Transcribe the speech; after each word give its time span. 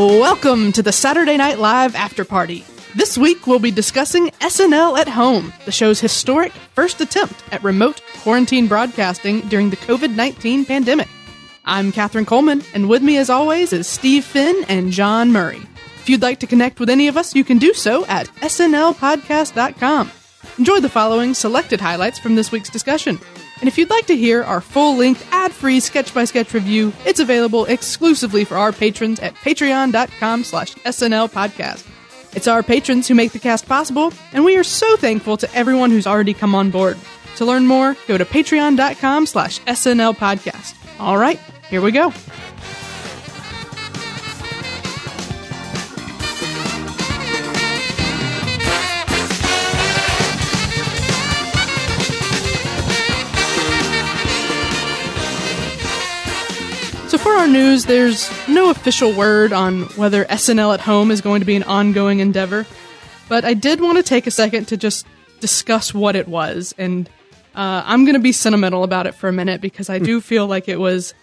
Welcome 0.00 0.72
to 0.72 0.82
the 0.82 0.92
Saturday 0.92 1.36
Night 1.36 1.58
Live 1.58 1.94
After 1.94 2.24
Party. 2.24 2.64
This 2.96 3.18
week 3.18 3.46
we'll 3.46 3.58
be 3.58 3.70
discussing 3.70 4.28
SNL 4.40 4.98
at 4.98 5.08
Home, 5.08 5.52
the 5.66 5.72
show's 5.72 6.00
historic 6.00 6.52
first 6.74 7.02
attempt 7.02 7.44
at 7.52 7.62
remote 7.62 8.00
quarantine 8.22 8.66
broadcasting 8.66 9.42
during 9.50 9.68
the 9.68 9.76
COVID 9.76 10.16
19 10.16 10.64
pandemic. 10.64 11.06
I'm 11.66 11.92
Katherine 11.92 12.24
Coleman, 12.24 12.62
and 12.72 12.88
with 12.88 13.02
me 13.02 13.18
as 13.18 13.28
always 13.28 13.74
is 13.74 13.86
Steve 13.86 14.24
Finn 14.24 14.64
and 14.68 14.90
John 14.90 15.32
Murray. 15.32 15.60
If 15.98 16.08
you'd 16.08 16.22
like 16.22 16.40
to 16.40 16.46
connect 16.46 16.80
with 16.80 16.88
any 16.88 17.06
of 17.06 17.18
us, 17.18 17.34
you 17.34 17.44
can 17.44 17.58
do 17.58 17.74
so 17.74 18.06
at 18.06 18.26
snlpodcast.com. 18.36 20.12
Enjoy 20.56 20.80
the 20.80 20.88
following 20.88 21.34
selected 21.34 21.78
highlights 21.78 22.18
from 22.18 22.36
this 22.36 22.50
week's 22.50 22.70
discussion. 22.70 23.20
And 23.60 23.68
if 23.68 23.76
you'd 23.76 23.90
like 23.90 24.06
to 24.06 24.16
hear 24.16 24.42
our 24.42 24.60
full 24.60 24.96
length, 24.96 25.26
ad 25.32 25.52
free 25.52 25.80
sketch 25.80 26.14
by 26.14 26.24
sketch 26.24 26.54
review, 26.54 26.92
it's 27.04 27.20
available 27.20 27.66
exclusively 27.66 28.44
for 28.44 28.56
our 28.56 28.72
patrons 28.72 29.20
at 29.20 29.34
patreon.com 29.34 30.44
slash 30.44 30.74
SNL 30.76 31.30
podcast. 31.30 31.86
It's 32.34 32.48
our 32.48 32.62
patrons 32.62 33.08
who 33.08 33.14
make 33.14 33.32
the 33.32 33.38
cast 33.38 33.66
possible, 33.66 34.12
and 34.32 34.44
we 34.44 34.56
are 34.56 34.64
so 34.64 34.96
thankful 34.96 35.36
to 35.36 35.54
everyone 35.54 35.90
who's 35.90 36.06
already 36.06 36.32
come 36.32 36.54
on 36.54 36.70
board. 36.70 36.96
To 37.36 37.44
learn 37.44 37.66
more, 37.66 37.96
go 38.06 38.16
to 38.16 38.24
patreon.com 38.24 39.26
slash 39.26 39.60
SNL 39.60 40.16
podcast. 40.16 40.74
All 41.00 41.18
right, 41.18 41.40
here 41.68 41.80
we 41.80 41.90
go. 41.92 42.12
News, 57.50 57.84
there's 57.84 58.30
no 58.48 58.70
official 58.70 59.12
word 59.12 59.52
on 59.52 59.82
whether 59.96 60.24
SNL 60.24 60.74
at 60.74 60.80
Home 60.80 61.10
is 61.10 61.20
going 61.20 61.40
to 61.40 61.46
be 61.46 61.56
an 61.56 61.64
ongoing 61.64 62.20
endeavor, 62.20 62.66
but 63.28 63.44
I 63.44 63.54
did 63.54 63.80
want 63.80 63.98
to 63.98 64.02
take 64.02 64.26
a 64.26 64.30
second 64.30 64.68
to 64.68 64.76
just 64.76 65.06
discuss 65.40 65.92
what 65.92 66.16
it 66.16 66.28
was. 66.28 66.74
And 66.78 67.08
uh, 67.54 67.82
I'm 67.84 68.04
going 68.04 68.14
to 68.14 68.20
be 68.20 68.32
sentimental 68.32 68.84
about 68.84 69.06
it 69.06 69.14
for 69.14 69.28
a 69.28 69.32
minute 69.32 69.60
because 69.60 69.90
I 69.90 69.98
do 69.98 70.20
feel 70.20 70.46
like 70.46 70.68
it 70.68 70.78
was 70.78 71.14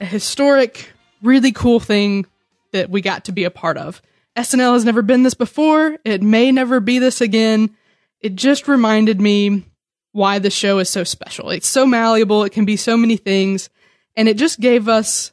a 0.00 0.04
historic, 0.04 0.90
really 1.22 1.52
cool 1.52 1.80
thing 1.80 2.26
that 2.72 2.88
we 2.88 3.00
got 3.00 3.26
to 3.26 3.32
be 3.32 3.44
a 3.44 3.50
part 3.50 3.76
of. 3.76 4.00
SNL 4.36 4.72
has 4.72 4.84
never 4.84 5.02
been 5.02 5.22
this 5.22 5.34
before, 5.34 5.98
it 6.04 6.22
may 6.22 6.50
never 6.50 6.80
be 6.80 6.98
this 6.98 7.20
again. 7.20 7.76
It 8.20 8.34
just 8.34 8.68
reminded 8.68 9.20
me 9.20 9.64
why 10.12 10.38
the 10.38 10.50
show 10.50 10.78
is 10.78 10.88
so 10.88 11.04
special. 11.04 11.50
It's 11.50 11.66
so 11.68 11.86
malleable, 11.86 12.44
it 12.44 12.52
can 12.52 12.64
be 12.64 12.76
so 12.76 12.96
many 12.96 13.16
things. 13.16 13.68
And 14.16 14.28
it 14.28 14.36
just 14.36 14.60
gave 14.60 14.88
us, 14.88 15.31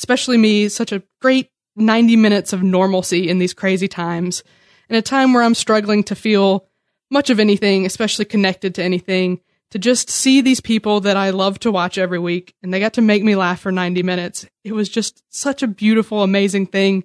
especially 0.00 0.38
me, 0.38 0.66
such 0.70 0.92
a 0.92 1.02
great 1.20 1.50
90 1.76 2.16
minutes 2.16 2.54
of 2.54 2.62
normalcy 2.62 3.28
in 3.28 3.38
these 3.38 3.52
crazy 3.52 3.86
times. 3.86 4.42
In 4.88 4.96
a 4.96 5.02
time 5.02 5.34
where 5.34 5.42
I'm 5.42 5.54
struggling 5.54 6.02
to 6.04 6.14
feel 6.14 6.66
much 7.10 7.28
of 7.28 7.38
anything, 7.38 7.84
especially 7.84 8.24
connected 8.24 8.74
to 8.76 8.82
anything, 8.82 9.40
to 9.72 9.78
just 9.78 10.08
see 10.08 10.40
these 10.40 10.60
people 10.60 11.00
that 11.00 11.18
I 11.18 11.30
love 11.30 11.58
to 11.60 11.70
watch 11.70 11.98
every 11.98 12.18
week 12.18 12.54
and 12.62 12.72
they 12.72 12.80
got 12.80 12.94
to 12.94 13.02
make 13.02 13.22
me 13.22 13.36
laugh 13.36 13.60
for 13.60 13.70
90 13.70 14.02
minutes. 14.02 14.46
It 14.64 14.72
was 14.72 14.88
just 14.88 15.22
such 15.28 15.62
a 15.62 15.68
beautiful, 15.68 16.22
amazing 16.22 16.68
thing. 16.68 17.04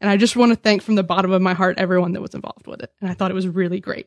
And 0.00 0.08
I 0.08 0.16
just 0.16 0.36
want 0.36 0.52
to 0.52 0.56
thank 0.56 0.82
from 0.82 0.94
the 0.94 1.02
bottom 1.02 1.32
of 1.32 1.42
my 1.42 1.52
heart 1.52 1.78
everyone 1.78 2.12
that 2.12 2.22
was 2.22 2.34
involved 2.34 2.68
with 2.68 2.80
it. 2.80 2.92
And 3.00 3.10
I 3.10 3.14
thought 3.14 3.32
it 3.32 3.34
was 3.34 3.48
really 3.48 3.80
great. 3.80 4.06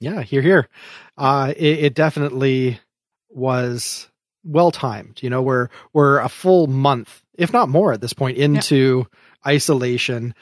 Yeah, 0.00 0.22
here, 0.22 0.42
here. 0.42 0.68
Uh, 1.16 1.54
it, 1.56 1.84
it 1.84 1.94
definitely 1.94 2.80
was 3.30 4.08
well 4.46 4.70
timed. 4.70 5.22
You 5.22 5.30
know, 5.30 5.42
we're 5.42 5.68
we're 5.92 6.20
a 6.20 6.28
full 6.28 6.66
month, 6.68 7.22
if 7.38 7.52
not 7.52 7.68
more, 7.68 7.92
at 7.92 8.00
this 8.00 8.12
point 8.12 8.38
into 8.38 9.06
yeah. 9.44 9.52
isolation. 9.52 10.34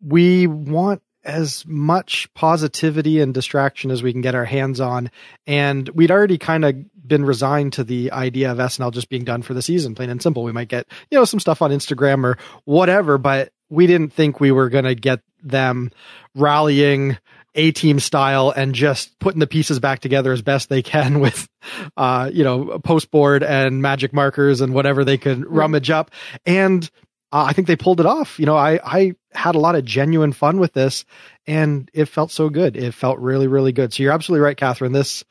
We 0.00 0.46
want 0.46 1.02
as 1.24 1.64
much 1.66 2.32
positivity 2.34 3.20
and 3.20 3.32
distraction 3.32 3.90
as 3.92 4.02
we 4.02 4.12
can 4.12 4.22
get 4.22 4.34
our 4.34 4.44
hands 4.44 4.80
on, 4.80 5.10
and 5.46 5.88
we'd 5.90 6.10
already 6.10 6.38
kind 6.38 6.64
of 6.64 6.74
been 7.06 7.24
resigned 7.24 7.74
to 7.74 7.84
the 7.84 8.10
idea 8.10 8.50
of 8.50 8.58
SNL 8.58 8.92
just 8.92 9.08
being 9.08 9.24
done 9.24 9.42
for 9.42 9.54
the 9.54 9.62
season, 9.62 9.94
plain 9.94 10.10
and 10.10 10.22
simple. 10.22 10.42
We 10.42 10.52
might 10.52 10.68
get 10.68 10.86
you 11.10 11.18
know 11.18 11.24
some 11.24 11.40
stuff 11.40 11.62
on 11.62 11.70
Instagram 11.70 12.24
or 12.24 12.38
whatever, 12.64 13.18
but 13.18 13.52
we 13.68 13.86
didn't 13.86 14.12
think 14.12 14.40
we 14.40 14.52
were 14.52 14.68
going 14.68 14.84
to 14.84 14.94
get 14.94 15.20
them 15.42 15.90
rallying 16.34 17.18
a 17.54 17.72
team 17.72 18.00
style 18.00 18.50
and 18.50 18.74
just 18.74 19.18
putting 19.18 19.40
the 19.40 19.46
pieces 19.46 19.78
back 19.78 20.00
together 20.00 20.32
as 20.32 20.42
best 20.42 20.68
they 20.68 20.82
can 20.82 21.20
with, 21.20 21.48
uh, 21.96 22.30
you 22.32 22.44
know, 22.44 22.78
post 22.78 23.10
board 23.10 23.42
and 23.42 23.82
magic 23.82 24.12
markers 24.12 24.60
and 24.60 24.74
whatever 24.74 25.04
they 25.04 25.18
could 25.18 25.46
rummage 25.46 25.90
up. 25.90 26.10
And 26.46 26.88
uh, 27.30 27.44
I 27.48 27.52
think 27.52 27.66
they 27.66 27.76
pulled 27.76 28.00
it 28.00 28.06
off. 28.06 28.38
You 28.38 28.46
know, 28.46 28.56
I, 28.56 28.80
I 28.84 29.14
had 29.32 29.54
a 29.54 29.58
lot 29.60 29.74
of 29.74 29.84
genuine 29.84 30.32
fun 30.32 30.58
with 30.58 30.72
this 30.72 31.04
and 31.46 31.90
it 31.92 32.06
felt 32.06 32.30
so 32.30 32.48
good. 32.48 32.76
It 32.76 32.94
felt 32.94 33.18
really, 33.18 33.46
really 33.46 33.72
good. 33.72 33.92
So 33.92 34.02
you're 34.02 34.12
absolutely 34.12 34.44
right, 34.44 34.56
Catherine. 34.56 34.92
This, 34.92 35.24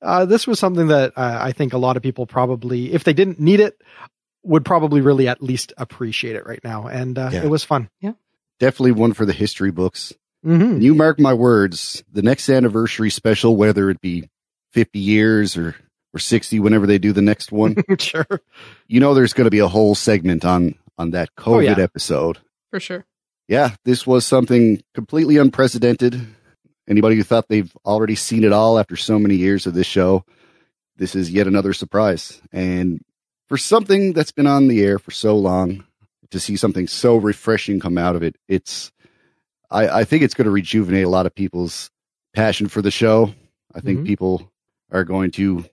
uh, 0.00 0.24
this 0.24 0.46
was 0.46 0.58
something 0.58 0.88
that 0.88 1.12
uh, 1.16 1.38
I 1.40 1.52
think 1.52 1.72
a 1.72 1.78
lot 1.78 1.96
of 1.96 2.02
people 2.02 2.26
probably, 2.26 2.92
if 2.92 3.04
they 3.04 3.12
didn't 3.12 3.38
need 3.38 3.60
it, 3.60 3.80
would 4.42 4.64
probably 4.64 5.00
really 5.00 5.28
at 5.28 5.42
least 5.42 5.72
appreciate 5.76 6.34
it 6.36 6.46
right 6.46 6.62
now. 6.64 6.88
And 6.88 7.16
uh, 7.18 7.30
yeah. 7.32 7.44
it 7.44 7.48
was 7.48 7.64
fun. 7.64 7.88
Yeah. 8.00 8.12
Definitely 8.58 8.92
one 8.92 9.12
for 9.12 9.24
the 9.24 9.32
history 9.32 9.70
books. 9.70 10.12
Mm-hmm. 10.44 10.80
You 10.80 10.94
mark 10.94 11.20
my 11.20 11.34
words, 11.34 12.02
the 12.10 12.22
next 12.22 12.48
anniversary 12.48 13.10
special, 13.10 13.56
whether 13.56 13.90
it 13.90 14.00
be 14.00 14.28
50 14.72 14.98
years 14.98 15.56
or, 15.56 15.76
or 16.12 16.18
60, 16.18 16.58
whenever 16.60 16.86
they 16.86 16.98
do 16.98 17.12
the 17.12 17.22
next 17.22 17.52
one. 17.52 17.76
sure. 17.98 18.26
You 18.88 19.00
know, 19.00 19.14
there's 19.14 19.32
going 19.32 19.46
to 19.46 19.50
be 19.50 19.60
a 19.60 19.68
whole 19.68 19.94
segment 19.94 20.44
on, 20.44 20.74
on 20.98 21.10
that 21.10 21.34
COVID 21.36 21.56
oh, 21.56 21.60
yeah. 21.60 21.78
episode. 21.78 22.38
For 22.70 22.80
sure. 22.80 23.04
Yeah. 23.48 23.74
This 23.84 24.06
was 24.06 24.26
something 24.26 24.82
completely 24.94 25.36
unprecedented. 25.36 26.20
Anybody 26.88 27.16
who 27.16 27.22
thought 27.22 27.48
they've 27.48 27.72
already 27.84 28.16
seen 28.16 28.42
it 28.42 28.52
all 28.52 28.78
after 28.78 28.96
so 28.96 29.18
many 29.18 29.36
years 29.36 29.66
of 29.66 29.74
this 29.74 29.86
show, 29.86 30.24
this 30.96 31.14
is 31.14 31.30
yet 31.30 31.46
another 31.46 31.72
surprise. 31.72 32.40
And 32.52 33.00
for 33.46 33.56
something 33.56 34.12
that's 34.12 34.32
been 34.32 34.48
on 34.48 34.66
the 34.66 34.82
air 34.82 34.98
for 34.98 35.12
so 35.12 35.36
long, 35.36 35.84
to 36.30 36.40
see 36.40 36.56
something 36.56 36.88
so 36.88 37.16
refreshing 37.16 37.78
come 37.78 37.98
out 37.98 38.16
of 38.16 38.22
it, 38.22 38.36
it's, 38.48 38.90
I, 39.72 40.00
I 40.00 40.04
think 40.04 40.22
it's 40.22 40.34
going 40.34 40.44
to 40.44 40.50
rejuvenate 40.50 41.04
a 41.04 41.08
lot 41.08 41.26
of 41.26 41.34
people's 41.34 41.90
passion 42.34 42.68
for 42.68 42.82
the 42.82 42.90
show. 42.90 43.34
I 43.74 43.80
think 43.80 43.98
mm-hmm. 43.98 44.06
people 44.06 44.52
are 44.90 45.04
going 45.04 45.30
to 45.32 45.64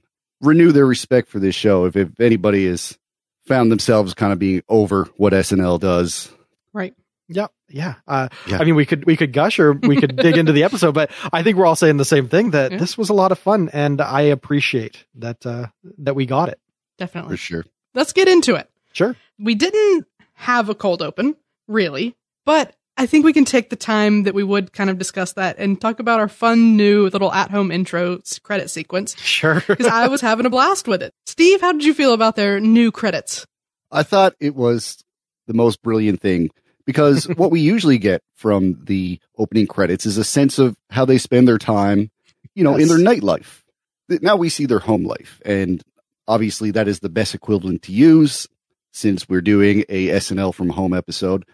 renew 0.42 0.72
their 0.72 0.86
respect 0.86 1.30
for 1.30 1.40
this 1.40 1.56
show. 1.56 1.86
If, 1.86 1.96
if 1.96 2.20
anybody 2.20 2.68
has 2.68 2.98
found 3.46 3.72
themselves 3.72 4.14
kind 4.14 4.32
of 4.32 4.40
being 4.40 4.64
over 4.70 5.06
what 5.18 5.34
SNL 5.34 5.80
does. 5.80 6.32
Right. 6.72 6.94
Yeah, 7.28 7.48
yeah. 7.68 7.96
Uh, 8.08 8.30
yeah. 8.48 8.59
I 8.59 8.64
mean, 8.64 8.76
we 8.76 8.86
could 8.86 9.06
we 9.06 9.16
could 9.16 9.34
gush 9.34 9.59
or 9.59 9.74
we 9.74 9.98
could 9.98 10.16
dig 10.16 10.38
into 10.38 10.52
the 10.52 10.64
episode, 10.64 10.94
but 10.94 11.12
I 11.32 11.44
think 11.44 11.58
we're 11.58 11.66
all 11.66 11.76
saying 11.76 11.98
the 11.98 12.06
same 12.06 12.28
thing 12.28 12.52
that 12.52 12.72
yeah. 12.72 12.78
this 12.78 12.98
was 12.98 13.09
a 13.09 13.14
lot 13.14 13.32
of 13.32 13.38
fun, 13.38 13.70
and 13.72 14.02
I 14.02 14.22
appreciate 14.22 15.06
that 15.16 15.46
uh, 15.46 15.68
that 16.00 16.16
we 16.16 16.26
got 16.26 16.50
it. 16.50 16.59
Definitely, 16.98 17.34
for 17.34 17.38
sure. 17.38 17.66
Let's 17.94 18.14
get 18.14 18.28
into 18.28 18.56
it. 18.56 18.68
Sure. 18.94 19.16
We 19.38 19.54
didn't 19.54 20.08
have 20.34 20.70
a 20.70 20.76
cold 20.76 21.04
open, 21.04 21.36
really, 21.68 22.16
but 22.46 22.76
I 23.00 23.06
think 23.06 23.24
we 23.24 23.32
can 23.32 23.46
take 23.46 23.70
the 23.70 23.78
time 23.78 24.24
that 24.24 24.34
we 24.34 24.44
would 24.44 24.74
kind 24.74 24.90
of 24.90 24.98
discuss 24.98 25.32
that 25.34 25.58
and 25.58 25.80
talk 25.80 26.02
about 26.02 26.20
our 26.20 26.28
fun 26.28 26.76
new 26.76 27.08
little 27.08 27.32
at 27.32 27.50
home 27.50 27.72
intro 27.72 28.20
credit 28.44 28.70
sequence. 28.70 29.18
Sure. 29.18 29.64
Because 29.68 29.88
I 29.88 30.10
was 30.10 30.20
having 30.20 30.46
a 30.46 30.50
blast 30.50 30.86
with 30.86 31.02
it. 31.02 31.14
Steve, 31.26 31.62
how 31.62 31.72
did 31.72 31.86
you 31.86 31.94
feel 31.94 32.12
about 32.12 32.36
their 32.36 32.59
new 32.59 32.92
credits? 32.92 33.46
I 33.90 34.04
thought 34.04 34.36
it 34.42 34.54
was 34.54 35.02
the 35.48 35.54
most 35.54 35.82
brilliant 35.82 36.20
thing 36.20 36.50
because 36.86 37.24
what 37.38 37.52
we 37.52 37.62
usually 37.62 38.00
get 38.00 38.22
from 38.36 38.84
the 38.84 39.22
opening 39.38 39.68
credits 39.68 40.06
is 40.06 40.18
a 40.18 40.26
sense 40.26 40.59
of 40.59 40.76
how 40.90 41.06
they 41.06 41.18
spend 41.18 41.48
their 41.48 41.58
time, 41.58 42.12
you 42.54 42.66
know, 42.66 42.76
yes. 42.76 42.92
in 42.92 43.04
their 43.04 43.16
nightlife. 43.16 43.62
Now 44.09 44.36
we 44.36 44.50
see 44.50 44.66
their 44.66 44.80
home 44.80 45.06
life. 45.06 45.41
And 45.46 45.82
obviously 46.28 46.72
that 46.72 46.90
is 46.90 47.00
the 47.00 47.08
best 47.08 47.34
equivalent 47.34 47.84
to 47.84 47.94
use 47.94 48.46
since 48.91 49.29
we're 49.29 49.40
doing 49.40 49.85
a 49.88 50.08
SNL 50.08 50.53
from 50.53 50.70
home 50.70 50.94
episode 50.94 51.46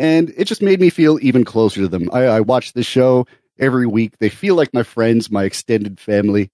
and 0.00 0.32
it 0.34 0.46
just 0.46 0.62
made 0.62 0.80
me 0.80 0.88
feel 0.88 1.18
even 1.20 1.44
closer 1.44 1.82
to 1.82 1.88
them. 1.88 2.08
I, 2.10 2.22
I 2.22 2.40
watch 2.40 2.72
this 2.72 2.86
show 2.86 3.26
every 3.58 3.86
week. 3.86 4.16
They 4.16 4.30
feel 4.30 4.54
like 4.54 4.72
my 4.72 4.82
friends, 4.82 5.30
my 5.30 5.44
extended 5.44 6.00
family. 6.00 6.50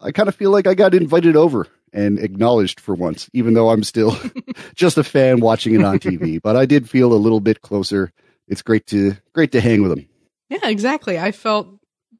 I 0.00 0.10
kind 0.10 0.26
of 0.26 0.34
feel 0.34 0.50
like 0.50 0.66
I 0.66 0.72
got 0.72 0.94
invited 0.94 1.36
over 1.36 1.66
and 1.92 2.18
acknowledged 2.18 2.80
for 2.80 2.94
once, 2.94 3.28
even 3.34 3.52
though 3.52 3.68
I'm 3.68 3.84
still 3.84 4.18
just 4.74 4.96
a 4.96 5.04
fan 5.04 5.40
watching 5.40 5.74
it 5.74 5.84
on 5.84 5.98
TV. 5.98 6.40
But 6.40 6.56
I 6.56 6.64
did 6.64 6.88
feel 6.88 7.12
a 7.12 7.14
little 7.14 7.40
bit 7.40 7.60
closer. 7.60 8.10
It's 8.48 8.62
great 8.62 8.86
to 8.86 9.18
great 9.34 9.52
to 9.52 9.60
hang 9.60 9.82
with 9.82 9.90
them. 9.90 10.08
Yeah, 10.48 10.66
exactly. 10.66 11.18
I 11.18 11.32
felt 11.32 11.68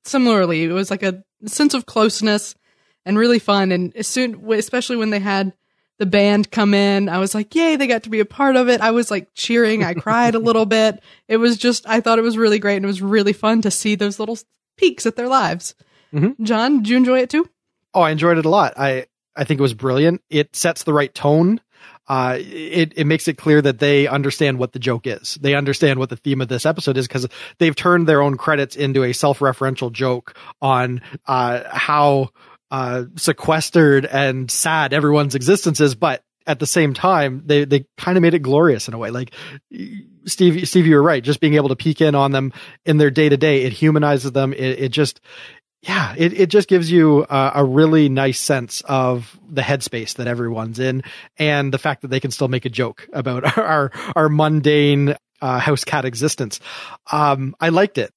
similarly. 0.05 0.65
It 0.65 0.73
was 0.73 0.91
like 0.91 1.03
a 1.03 1.25
sense 1.47 1.73
of 1.73 1.87
closeness 1.87 2.55
and 3.07 3.17
really 3.17 3.39
fun. 3.39 3.73
And 3.73 3.97
as 3.97 4.07
soon, 4.07 4.53
especially 4.53 4.97
when 4.97 5.09
they 5.09 5.21
had 5.21 5.55
the 5.99 6.07
band 6.07 6.51
come 6.51 6.75
in. 6.75 7.09
I 7.09 7.19
was 7.19 7.35
like, 7.35 7.55
yay, 7.55 7.77
they 7.77 7.87
got 7.87 8.05
to 8.05 8.11
be 8.11 8.21
a 8.21 8.25
part 8.25 8.57
of 8.57 8.69
it. 8.69 8.81
I 8.81 8.93
was 8.93 9.11
like 9.11 9.29
cheering. 9.35 9.83
I 9.83 9.95
cried 9.95 10.35
a 10.35 10.39
little 10.39 10.67
bit. 10.67 11.03
It 11.27 11.39
was 11.39 11.57
just, 11.57 11.89
I 11.89 12.01
thought 12.01 12.19
it 12.19 12.23
was 12.23 12.39
really 12.39 12.59
great 12.59 12.77
and 12.77 12.85
it 12.85 12.89
was 12.89 13.03
really 13.03 13.33
fun 13.33 13.63
to 13.63 13.71
see 13.71 13.97
those 13.97 14.19
little 14.19 14.39
peaks 14.77 15.07
at 15.07 15.17
their 15.17 15.29
lives. 15.29 15.75
Mm-hmm. 16.15 16.45
John, 16.45 16.79
did 16.79 16.89
you 16.89 16.97
enjoy 16.97 17.19
it 17.19 17.31
too? 17.31 17.49
Oh, 17.95 18.01
I 18.01 18.11
enjoyed 18.11 18.39
it 18.39 18.47
a 18.47 18.49
lot. 18.49 18.75
I, 18.77 19.07
I 19.35 19.45
think 19.45 19.59
it 19.59 19.63
was 19.63 19.75
brilliant. 19.75 20.23
It 20.31 20.55
sets 20.55 20.85
the 20.85 20.93
right 20.93 21.13
tone. 21.13 21.61
uh, 22.09 22.39
it, 22.39 22.95
it 22.97 23.07
makes 23.07 23.29
it 23.29 23.35
clear 23.35 23.61
that 23.61 23.79
they 23.79 24.07
understand 24.07 24.59
what 24.59 24.73
the 24.73 24.79
joke 24.79 25.07
is. 25.07 25.39
They 25.41 25.55
understand 25.55 25.99
what 25.99 26.09
the 26.09 26.17
theme 26.17 26.41
of 26.41 26.49
this 26.49 26.65
episode 26.65 26.97
is 26.97 27.07
because 27.07 27.29
they've 27.59 27.77
turned 27.77 28.07
their 28.07 28.23
own 28.23 28.37
credits 28.37 28.77
into 28.77 29.05
a 29.05 29.13
self-referential 29.13 29.93
joke 29.93 30.35
on, 30.63 31.03
uh, 31.27 31.65
how, 31.71 32.31
uh, 32.71 33.05
sequestered 33.17 34.07
and 34.07 34.51
sad 34.51 34.93
everyone's 34.93 35.35
existence 35.35 35.81
is, 35.81 35.95
but 35.95 36.23
at 36.47 36.59
the 36.59 36.67
same 36.67 36.95
time, 36.95 37.43
they, 37.45 37.65
they 37.65 37.85
kind 37.99 38.17
of 38.17 38.23
made 38.23 38.35
it 38.35 38.41
glorious 38.41 38.89
in 38.89 38.95
a 38.95 38.99
way. 38.99 39.11
Like 39.11 39.35
Steve, 40.25 40.67
Steve, 40.67 40.87
you 40.87 40.97
were 40.97 41.03
right. 41.03 41.23
Just 41.23 41.41
being 41.41 41.55
able 41.55 41.69
to 41.69 41.77
peek 41.77 42.01
in 42.01 42.15
on 42.15 42.33
them 42.33 42.53
in 42.87 42.97
their 42.97 43.11
day 43.11 43.29
to 43.29 43.37
day, 43.37 43.65
it 43.65 43.73
humanizes 43.73 44.33
them. 44.33 44.55
It, 44.55 44.81
it 44.81 44.89
just, 44.89 45.21
yeah, 45.83 46.15
it, 46.17 46.33
it 46.33 46.47
just 46.49 46.67
gives 46.67 46.91
you 46.91 47.27
a, 47.29 47.53
a, 47.57 47.65
really 47.65 48.09
nice 48.09 48.41
sense 48.41 48.81
of 48.87 49.39
the 49.49 49.63
headspace 49.63 50.15
that 50.15 50.27
everyone's 50.27 50.79
in 50.79 51.05
and 51.37 51.73
the 51.73 51.79
fact 51.79 52.03
that 52.03 52.09
they 52.09 52.19
can 52.19 52.31
still 52.31 52.49
make 52.49 52.65
a 52.65 52.71
joke 52.71 53.07
about 53.13 53.59
our, 53.59 53.93
our 54.17 54.29
mundane, 54.29 55.17
uh, 55.41 55.59
house 55.59 55.85
cat 55.85 56.05
existence. 56.05 56.61
Um, 57.13 57.55
I 57.61 57.69
liked 57.69 57.99
it. 57.99 58.13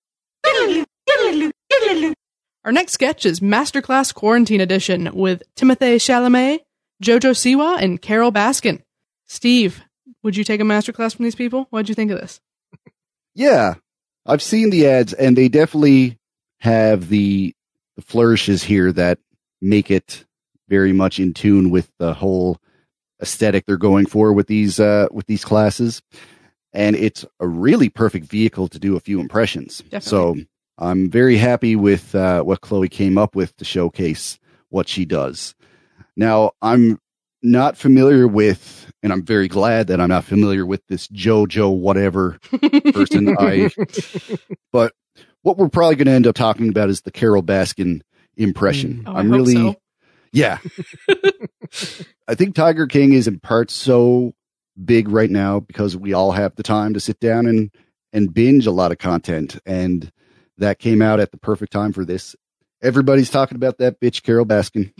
Our 2.63 2.71
next 2.71 2.93
sketch 2.93 3.25
is 3.25 3.39
Masterclass 3.39 4.13
Quarantine 4.13 4.61
Edition 4.61 5.09
with 5.13 5.41
Timothée 5.55 5.95
Chalamet, 5.95 6.59
Jojo 7.03 7.31
Siwa, 7.31 7.81
and 7.81 7.99
Carole 7.99 8.31
Baskin. 8.31 8.83
Steve, 9.25 9.81
would 10.21 10.37
you 10.37 10.43
take 10.43 10.61
a 10.61 10.63
masterclass 10.63 11.15
from 11.15 11.23
these 11.23 11.35
people? 11.35 11.65
What'd 11.71 11.89
you 11.89 11.95
think 11.95 12.11
of 12.11 12.19
this? 12.19 12.39
Yeah, 13.33 13.75
I've 14.25 14.41
seen 14.43 14.69
the 14.69 14.87
ads 14.87 15.13
and 15.13 15.35
they 15.35 15.47
definitely 15.47 16.19
have 16.59 17.09
the, 17.09 17.55
the 17.95 18.01
flourishes 18.03 18.61
here 18.63 18.91
that 18.91 19.17
make 19.61 19.89
it 19.89 20.25
very 20.67 20.93
much 20.93 21.19
in 21.19 21.33
tune 21.33 21.71
with 21.71 21.89
the 21.97 22.13
whole 22.13 22.59
aesthetic 23.21 23.65
they're 23.65 23.77
going 23.77 24.05
for 24.05 24.33
with 24.33 24.47
these 24.47 24.79
uh, 24.79 25.07
with 25.11 25.27
these 25.27 25.45
classes 25.45 26.01
and 26.73 26.95
it's 26.95 27.23
a 27.39 27.47
really 27.47 27.87
perfect 27.87 28.25
vehicle 28.25 28.67
to 28.67 28.79
do 28.79 28.95
a 28.95 28.99
few 28.99 29.19
impressions 29.19 29.79
Definitely. 29.89 30.01
so 30.01 30.35
i'm 30.81 31.09
very 31.09 31.37
happy 31.37 31.75
with 31.75 32.13
uh, 32.15 32.43
what 32.43 32.61
chloe 32.61 32.89
came 32.89 33.17
up 33.17 33.35
with 33.35 33.55
to 33.57 33.65
showcase 33.65 34.39
what 34.69 34.89
she 34.89 35.05
does 35.05 35.55
now 36.15 36.51
i'm 36.61 36.99
not 37.41 37.77
familiar 37.77 38.27
with 38.27 38.91
and 39.01 39.13
i'm 39.13 39.23
very 39.23 39.47
glad 39.47 39.87
that 39.87 40.01
i'm 40.01 40.09
not 40.09 40.25
familiar 40.25 40.65
with 40.65 40.85
this 40.87 41.07
jojo 41.07 41.75
whatever 41.75 42.37
person 42.93 43.35
i 43.39 43.69
but 44.73 44.93
what 45.43 45.57
we're 45.57 45.69
probably 45.69 45.95
going 45.95 46.05
to 46.05 46.11
end 46.11 46.27
up 46.27 46.35
talking 46.35 46.69
about 46.69 46.89
is 46.89 47.01
the 47.01 47.11
Carole 47.11 47.43
Baskin 47.43 48.01
impression. 48.37 49.03
Mm. 49.03 49.03
Oh, 49.07 49.15
I'm 49.15 49.31
really, 49.31 49.53
so. 49.53 49.75
yeah. 50.31 50.59
I 52.27 52.35
think 52.35 52.55
Tiger 52.55 52.87
King 52.87 53.13
is 53.13 53.27
in 53.27 53.39
part 53.39 53.71
so 53.71 54.33
big 54.83 55.09
right 55.09 55.29
now 55.29 55.59
because 55.59 55.97
we 55.97 56.13
all 56.13 56.31
have 56.31 56.55
the 56.55 56.63
time 56.63 56.93
to 56.93 56.99
sit 56.99 57.19
down 57.19 57.45
and 57.45 57.71
and 58.13 58.33
binge 58.33 58.67
a 58.67 58.71
lot 58.71 58.91
of 58.91 58.97
content, 58.97 59.57
and 59.65 60.11
that 60.61 60.79
came 60.79 61.01
out 61.01 61.19
at 61.19 61.31
the 61.31 61.37
perfect 61.37 61.71
time 61.71 61.93
for 61.93 62.05
this. 62.05 62.35
Everybody's 62.81 63.29
talking 63.29 63.55
about 63.55 63.77
that 63.77 63.99
bitch 63.99 64.23
Carole 64.23 64.45
Baskin, 64.45 64.91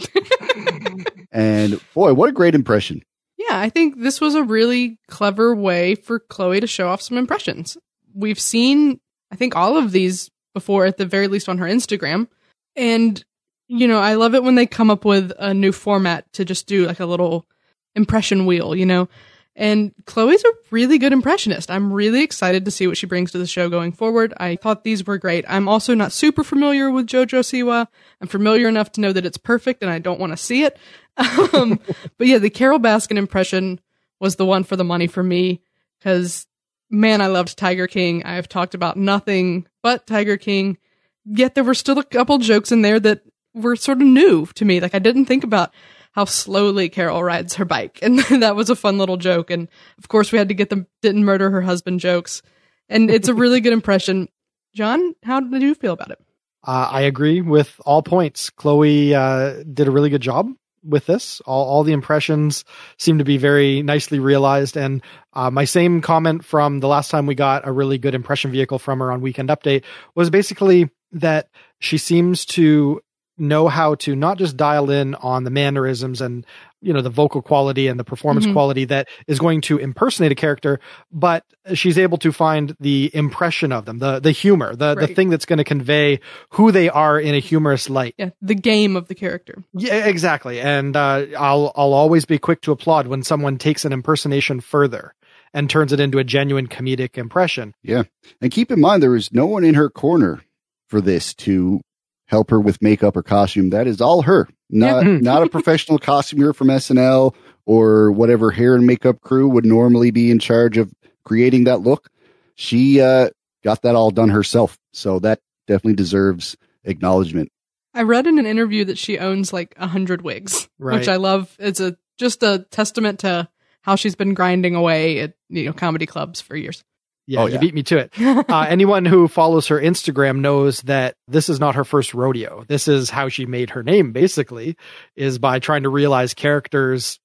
and 1.32 1.80
boy, 1.96 2.14
what 2.14 2.30
a 2.30 2.34
great 2.34 2.54
impression! 2.54 3.02
Yeah, 3.38 3.58
I 3.60 3.70
think 3.70 4.00
this 4.00 4.22
was 4.22 4.36
a 4.36 4.44
really 4.44 5.00
clever 5.08 5.56
way 5.56 5.96
for 5.96 6.20
Chloe 6.20 6.60
to 6.60 6.68
show 6.68 6.90
off 6.90 7.02
some 7.02 7.18
impressions. 7.18 7.78
We've 8.14 8.40
seen 8.40 9.00
I 9.32 9.36
think 9.36 9.56
all 9.56 9.78
of 9.78 9.92
these 9.92 10.30
before, 10.54 10.86
at 10.86 10.98
the 10.98 11.06
very 11.06 11.28
least 11.28 11.50
on 11.50 11.58
her 11.58 11.66
Instagram. 11.66 12.28
And, 12.76 13.24
you 13.68 13.88
know, 13.88 14.00
I 14.00 14.16
love 14.16 14.36
it 14.36 14.44
when 14.44 14.56
they 14.56 14.66
come 14.66 14.90
up 14.90 15.06
with 15.06 15.32
a 15.40 15.54
new 15.54 15.72
format 15.72 16.32
to 16.34 16.46
just 16.46 16.68
do 16.68 16.86
like 16.86 17.00
a 17.00 17.06
little 17.06 17.48
impression 17.96 18.46
wheel, 18.46 18.76
you 18.76 18.86
know? 18.86 19.08
And 19.56 19.94
Chloe's 20.06 20.44
a 20.44 20.54
really 20.72 20.98
good 20.98 21.12
impressionist. 21.12 21.70
I'm 21.70 21.92
really 21.92 22.24
excited 22.24 22.64
to 22.66 22.72
see 22.72 22.88
what 22.88 22.98
she 22.98 23.06
brings 23.06 23.32
to 23.32 23.38
the 23.38 23.46
show 23.46 23.70
going 23.70 23.92
forward. 23.92 24.34
I 24.38 24.56
thought 24.56 24.84
these 24.84 25.06
were 25.06 25.18
great. 25.18 25.44
I'm 25.48 25.68
also 25.68 25.94
not 25.94 26.14
super 26.14 26.44
familiar 26.44 26.90
with 26.90 27.08
JoJo 27.08 27.42
Siwa. 27.42 27.88
I'm 28.22 28.28
familiar 28.28 28.70
enough 28.70 28.94
to 28.94 29.02
know 29.02 29.12
that 29.12 29.26
it's 29.26 29.38
perfect 29.38 29.82
and 29.82 29.92
I 29.92 30.00
don't 30.00 30.20
want 30.20 30.32
to 30.32 30.38
see 30.38 30.64
it. 30.64 30.78
Um, 31.54 31.80
but 32.18 32.28
yeah, 32.28 32.38
the 32.38 32.50
Carole 32.50 32.80
Baskin 32.80 33.18
impression 33.18 33.82
was 34.22 34.38
the 34.38 34.46
one 34.46 34.64
for 34.64 34.78
the 34.78 34.84
money 34.86 35.08
for 35.08 35.22
me 35.22 35.62
because 36.00 36.48
man, 36.90 37.22
I 37.22 37.28
loved 37.28 37.58
Tiger 37.58 37.86
King. 37.86 38.24
I've 38.24 38.48
talked 38.48 38.74
about 38.74 38.98
nothing 38.98 39.68
but 39.84 40.08
Tiger 40.08 40.38
King. 40.38 40.78
Yet 41.26 41.54
there 41.54 41.66
were 41.66 41.74
still 41.74 42.00
a 42.00 42.04
couple 42.04 42.38
jokes 42.38 42.72
in 42.72 42.82
there 42.82 43.00
that 43.02 43.22
were 43.54 43.76
sort 43.76 44.02
of 44.02 44.08
new 44.08 44.46
to 44.56 44.66
me. 44.66 44.80
Like 44.80 44.96
I 44.96 45.00
didn't 45.00 45.26
think 45.26 45.44
about 45.44 45.74
how 46.12 46.26
slowly 46.26 46.90
Carole 46.90 47.24
rides 47.24 47.56
her 47.56 47.66
bike. 47.66 48.00
And 48.04 48.20
that 48.20 48.56
was 48.56 48.70
a 48.70 48.76
fun 48.76 48.98
little 48.98 49.18
joke. 49.18 49.50
And 49.50 49.68
of 49.98 50.08
course 50.08 50.32
we 50.32 50.38
had 50.38 50.50
to 50.50 50.54
get 50.54 50.70
the 50.70 50.86
didn't 51.02 51.26
murder 51.26 51.50
her 51.50 51.62
husband 51.62 52.00
jokes. 52.00 52.42
And 52.90 53.10
it's 53.10 53.30
a 53.30 53.34
really 53.34 53.62
good 53.62 53.74
impression. 53.74 54.28
John, 54.76 55.16
how 55.24 55.40
did 55.40 55.62
you 55.62 55.76
feel 55.76 55.94
about 55.94 56.12
it? 56.12 56.20
Uh, 56.64 56.90
I 56.92 57.02
agree 57.02 57.42
with 57.42 57.80
all 57.86 58.04
points. 58.04 58.50
Chloe 58.50 59.16
uh, 59.16 59.64
did 59.64 59.88
a 59.88 59.92
really 59.92 60.10
good 60.10 60.22
job 60.22 60.52
with 60.84 61.06
this. 61.06 61.42
All, 61.42 61.66
all 61.66 61.84
the 61.84 61.94
impressions 61.94 62.66
seem 62.98 63.18
to 63.18 63.24
be 63.24 63.38
very 63.38 63.82
nicely 63.82 64.20
realized. 64.20 64.78
And 64.78 65.02
uh, 65.34 65.50
my 65.50 65.66
same 65.66 66.02
comment 66.02 66.46
from 66.46 66.80
the 66.80 66.88
last 66.88 67.10
time 67.10 67.26
we 67.26 67.36
got 67.36 67.68
a 67.68 67.72
really 67.72 67.98
good 67.98 68.16
impression 68.16 68.52
vehicle 68.52 68.80
from 68.80 69.00
her 69.00 69.12
on 69.12 69.22
Weekend 69.22 69.50
Update 69.50 69.84
was 70.16 70.30
basically 70.30 70.90
that 71.14 71.50
she 71.80 71.98
seems 71.98 72.46
to 72.46 73.02
know 73.42 73.68
how 73.68 73.96
to 73.96 74.16
not 74.16 74.38
just 74.38 74.56
dial 74.56 74.90
in 74.90 75.16
on 75.16 75.44
the 75.44 75.50
mannerisms 75.50 76.22
and 76.22 76.46
you 76.82 76.94
know 76.94 77.02
the 77.02 77.10
vocal 77.10 77.42
quality 77.42 77.88
and 77.88 78.00
the 78.00 78.04
performance 78.04 78.46
mm-hmm. 78.46 78.54
quality 78.54 78.86
that 78.86 79.08
is 79.28 79.40
going 79.40 79.62
to 79.62 79.78
impersonate 79.78 80.32
a 80.32 80.36
character 80.36 80.80
but 81.12 81.44
she's 81.74 81.98
able 81.98 82.18
to 82.18 82.32
find 82.32 82.76
the 82.80 83.10
impression 83.14 83.72
of 83.72 83.86
them 83.86 84.00
the 84.00 84.20
the 84.20 84.32
humor 84.32 84.76
the 84.76 84.96
right. 84.96 85.08
the 85.08 85.14
thing 85.14 85.30
that's 85.30 85.46
going 85.46 85.58
to 85.58 85.64
convey 85.64 86.20
who 86.52 86.72
they 86.72 86.90
are 86.90 87.20
in 87.20 87.34
a 87.34 87.40
humorous 87.40 87.90
light. 87.90 88.16
Yeah 88.18 88.30
the 88.42 88.56
game 88.56 88.96
of 88.96 89.08
the 89.08 89.16
character. 89.16 89.64
Yeah 89.74 90.06
exactly. 90.06 90.62
And 90.62 90.96
uh, 90.96 91.26
i'll 91.38 91.72
i'll 91.76 91.94
always 91.94 92.26
be 92.26 92.38
quick 92.38 92.62
to 92.62 92.72
applaud 92.72 93.08
when 93.08 93.24
someone 93.24 93.58
takes 93.58 93.86
an 93.86 93.94
impersonation 93.94 94.60
further 94.60 95.14
and 95.54 95.70
turns 95.70 95.92
it 95.92 96.00
into 96.00 96.20
a 96.20 96.24
genuine 96.24 96.68
comedic 96.68 97.18
impression. 97.18 97.74
Yeah. 97.84 98.04
And 98.40 98.52
keep 98.52 98.72
in 98.72 98.80
mind 98.80 99.04
there 99.04 99.16
is 99.16 99.34
no 99.34 99.46
one 99.46 99.64
in 99.64 99.74
her 99.74 99.90
corner 99.90 100.42
for 100.88 101.02
this 101.02 101.34
to 101.34 101.82
help 102.32 102.50
her 102.50 102.60
with 102.60 102.82
makeup 102.82 103.16
or 103.18 103.22
costume. 103.22 103.70
That 103.70 103.86
is 103.86 104.02
all 104.02 104.24
her, 104.24 104.48
not 104.70 105.06
not 105.06 105.44
a 105.44 105.50
professional 105.50 106.00
costumer 106.00 106.54
from 106.54 106.70
SNL 106.70 107.36
or 107.66 108.12
whatever 108.12 108.50
hair 108.50 108.76
and 108.76 108.88
makeup 108.88 109.22
crew 109.22 109.48
would 109.50 109.66
normally 109.66 110.10
be 110.10 110.32
in 110.32 110.40
charge 110.40 110.78
of 110.78 110.92
creating 111.24 111.66
that 111.66 111.82
look. 111.82 112.10
She 112.56 113.02
uh, 113.02 113.30
got 113.64 113.84
that 113.84 113.96
all 113.96 114.10
done 114.10 114.30
herself, 114.30 114.80
so 114.94 115.20
that 115.20 115.40
definitely 115.68 115.96
deserves 115.96 116.56
acknowledgement. 116.84 117.52
I 117.94 118.04
read 118.04 118.26
in 118.26 118.40
an 118.40 118.46
interview 118.46 118.86
that 118.86 118.98
she 118.98 119.20
owns 119.20 119.52
like 119.52 119.76
a 119.78 119.88
hundred 119.88 120.22
wigs, 120.22 120.70
right. 120.80 120.98
which 120.98 121.10
I 121.10 121.18
love. 121.18 121.54
It's 121.60 121.82
a 121.82 121.98
just 122.18 122.42
a 122.42 122.66
testament 122.72 123.20
to 123.20 123.50
how 123.82 123.96
she's 123.96 124.16
been 124.16 124.34
grinding 124.34 124.76
away 124.76 125.20
at 125.20 125.34
you 125.50 125.66
know 125.66 125.74
comedy 125.74 126.06
clubs 126.06 126.40
for 126.40 126.56
years. 126.56 126.84
Yeah, 127.28 127.42
oh, 127.42 127.46
you 127.46 127.60
beat 127.60 127.74
me 127.74 127.84
to 127.84 127.98
it. 127.98 128.12
uh, 128.20 128.66
anyone 128.68 129.06
who 129.06 129.28
follows 129.28 129.68
her 129.68 129.80
Instagram 129.80 130.40
knows 130.40 130.82
that 130.84 131.16
this 131.28 131.50
is 131.50 131.60
not 131.60 131.76
her 131.76 131.84
first 131.84 132.14
rodeo. 132.14 132.66
This 132.68 132.88
is 132.88 133.10
how 133.10 133.30
she 133.30 133.46
made 133.46 133.70
her 133.72 133.84
name, 133.84 134.12
basically, 134.12 134.76
is 135.16 135.38
by 135.38 135.60
trying 135.60 135.84
to 135.84 135.90
realize 135.90 136.34
characters 136.34 137.20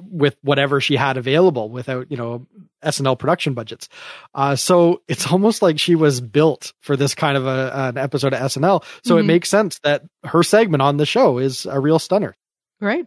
with 0.00 0.36
whatever 0.42 0.80
she 0.80 0.96
had 0.96 1.16
available 1.16 1.68
without, 1.68 2.10
you 2.10 2.16
know, 2.16 2.46
SNL 2.84 3.18
production 3.18 3.54
budgets. 3.54 3.88
Uh, 4.34 4.56
so 4.56 5.02
it's 5.08 5.30
almost 5.30 5.62
like 5.62 5.78
she 5.78 5.94
was 5.94 6.20
built 6.20 6.72
for 6.80 6.96
this 6.96 7.14
kind 7.14 7.36
of 7.36 7.46
a, 7.46 7.70
an 7.74 7.98
episode 7.98 8.32
of 8.32 8.40
SNL. 8.40 8.84
So 9.04 9.14
mm-hmm. 9.14 9.20
it 9.20 9.26
makes 9.26 9.48
sense 9.48 9.78
that 9.80 10.02
her 10.24 10.42
segment 10.42 10.82
on 10.82 10.96
the 10.96 11.06
show 11.06 11.38
is 11.38 11.66
a 11.66 11.78
real 11.80 11.98
stunner. 11.98 12.36
Right. 12.80 13.06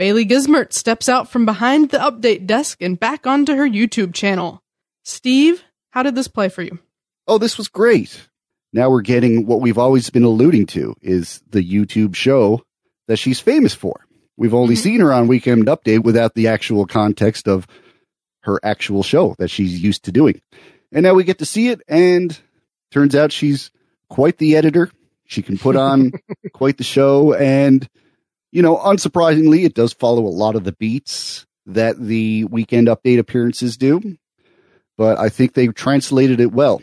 Bailey 0.00 0.24
Gismert 0.24 0.72
steps 0.72 1.10
out 1.10 1.30
from 1.30 1.44
behind 1.44 1.90
the 1.90 1.98
update 1.98 2.46
desk 2.46 2.80
and 2.80 2.98
back 2.98 3.26
onto 3.26 3.54
her 3.54 3.68
YouTube 3.68 4.14
channel. 4.14 4.62
Steve, 5.04 5.62
how 5.90 6.02
did 6.02 6.14
this 6.14 6.26
play 6.26 6.48
for 6.48 6.62
you? 6.62 6.78
Oh, 7.26 7.36
this 7.36 7.58
was 7.58 7.68
great. 7.68 8.26
Now 8.72 8.88
we're 8.88 9.02
getting 9.02 9.44
what 9.44 9.60
we've 9.60 9.76
always 9.76 10.08
been 10.08 10.24
alluding 10.24 10.64
to 10.68 10.96
is 11.02 11.42
the 11.50 11.62
YouTube 11.62 12.14
show 12.14 12.64
that 13.08 13.18
she's 13.18 13.40
famous 13.40 13.74
for. 13.74 14.06
We've 14.38 14.54
only 14.54 14.72
mm-hmm. 14.72 14.82
seen 14.82 15.00
her 15.00 15.12
on 15.12 15.28
Weekend 15.28 15.66
Update 15.66 16.02
without 16.02 16.32
the 16.32 16.48
actual 16.48 16.86
context 16.86 17.46
of 17.46 17.66
her 18.44 18.58
actual 18.62 19.02
show 19.02 19.34
that 19.38 19.50
she's 19.50 19.82
used 19.82 20.04
to 20.04 20.12
doing. 20.12 20.40
And 20.92 21.02
now 21.02 21.12
we 21.12 21.24
get 21.24 21.40
to 21.40 21.44
see 21.44 21.68
it 21.68 21.82
and 21.86 22.40
turns 22.90 23.14
out 23.14 23.32
she's 23.32 23.70
quite 24.08 24.38
the 24.38 24.56
editor. 24.56 24.90
She 25.26 25.42
can 25.42 25.58
put 25.58 25.76
on 25.76 26.12
quite 26.54 26.78
the 26.78 26.84
show 26.84 27.34
and 27.34 27.86
you 28.52 28.62
know, 28.62 28.76
unsurprisingly, 28.76 29.64
it 29.64 29.74
does 29.74 29.92
follow 29.92 30.26
a 30.26 30.28
lot 30.28 30.56
of 30.56 30.64
the 30.64 30.72
beats 30.72 31.46
that 31.66 31.98
the 32.00 32.44
weekend 32.44 32.88
update 32.88 33.18
appearances 33.18 33.76
do, 33.76 34.16
but 34.96 35.18
I 35.18 35.28
think 35.28 35.54
they 35.54 35.68
translated 35.68 36.40
it 36.40 36.52
well. 36.52 36.82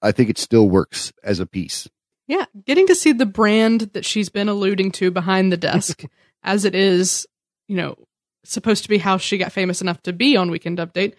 I 0.00 0.12
think 0.12 0.30
it 0.30 0.38
still 0.38 0.68
works 0.68 1.12
as 1.22 1.40
a 1.40 1.46
piece. 1.46 1.88
Yeah, 2.26 2.46
getting 2.64 2.86
to 2.86 2.94
see 2.94 3.12
the 3.12 3.26
brand 3.26 3.90
that 3.92 4.04
she's 4.04 4.30
been 4.30 4.48
alluding 4.48 4.92
to 4.92 5.10
behind 5.10 5.52
the 5.52 5.56
desk 5.56 6.04
as 6.42 6.64
it 6.64 6.74
is 6.74 7.26
you 7.68 7.76
know, 7.76 7.96
supposed 8.44 8.82
to 8.82 8.88
be 8.88 8.98
how 8.98 9.16
she 9.16 9.38
got 9.38 9.52
famous 9.52 9.80
enough 9.80 10.02
to 10.02 10.12
be 10.12 10.36
on 10.36 10.50
Weekend 10.50 10.78
Update 10.78 11.14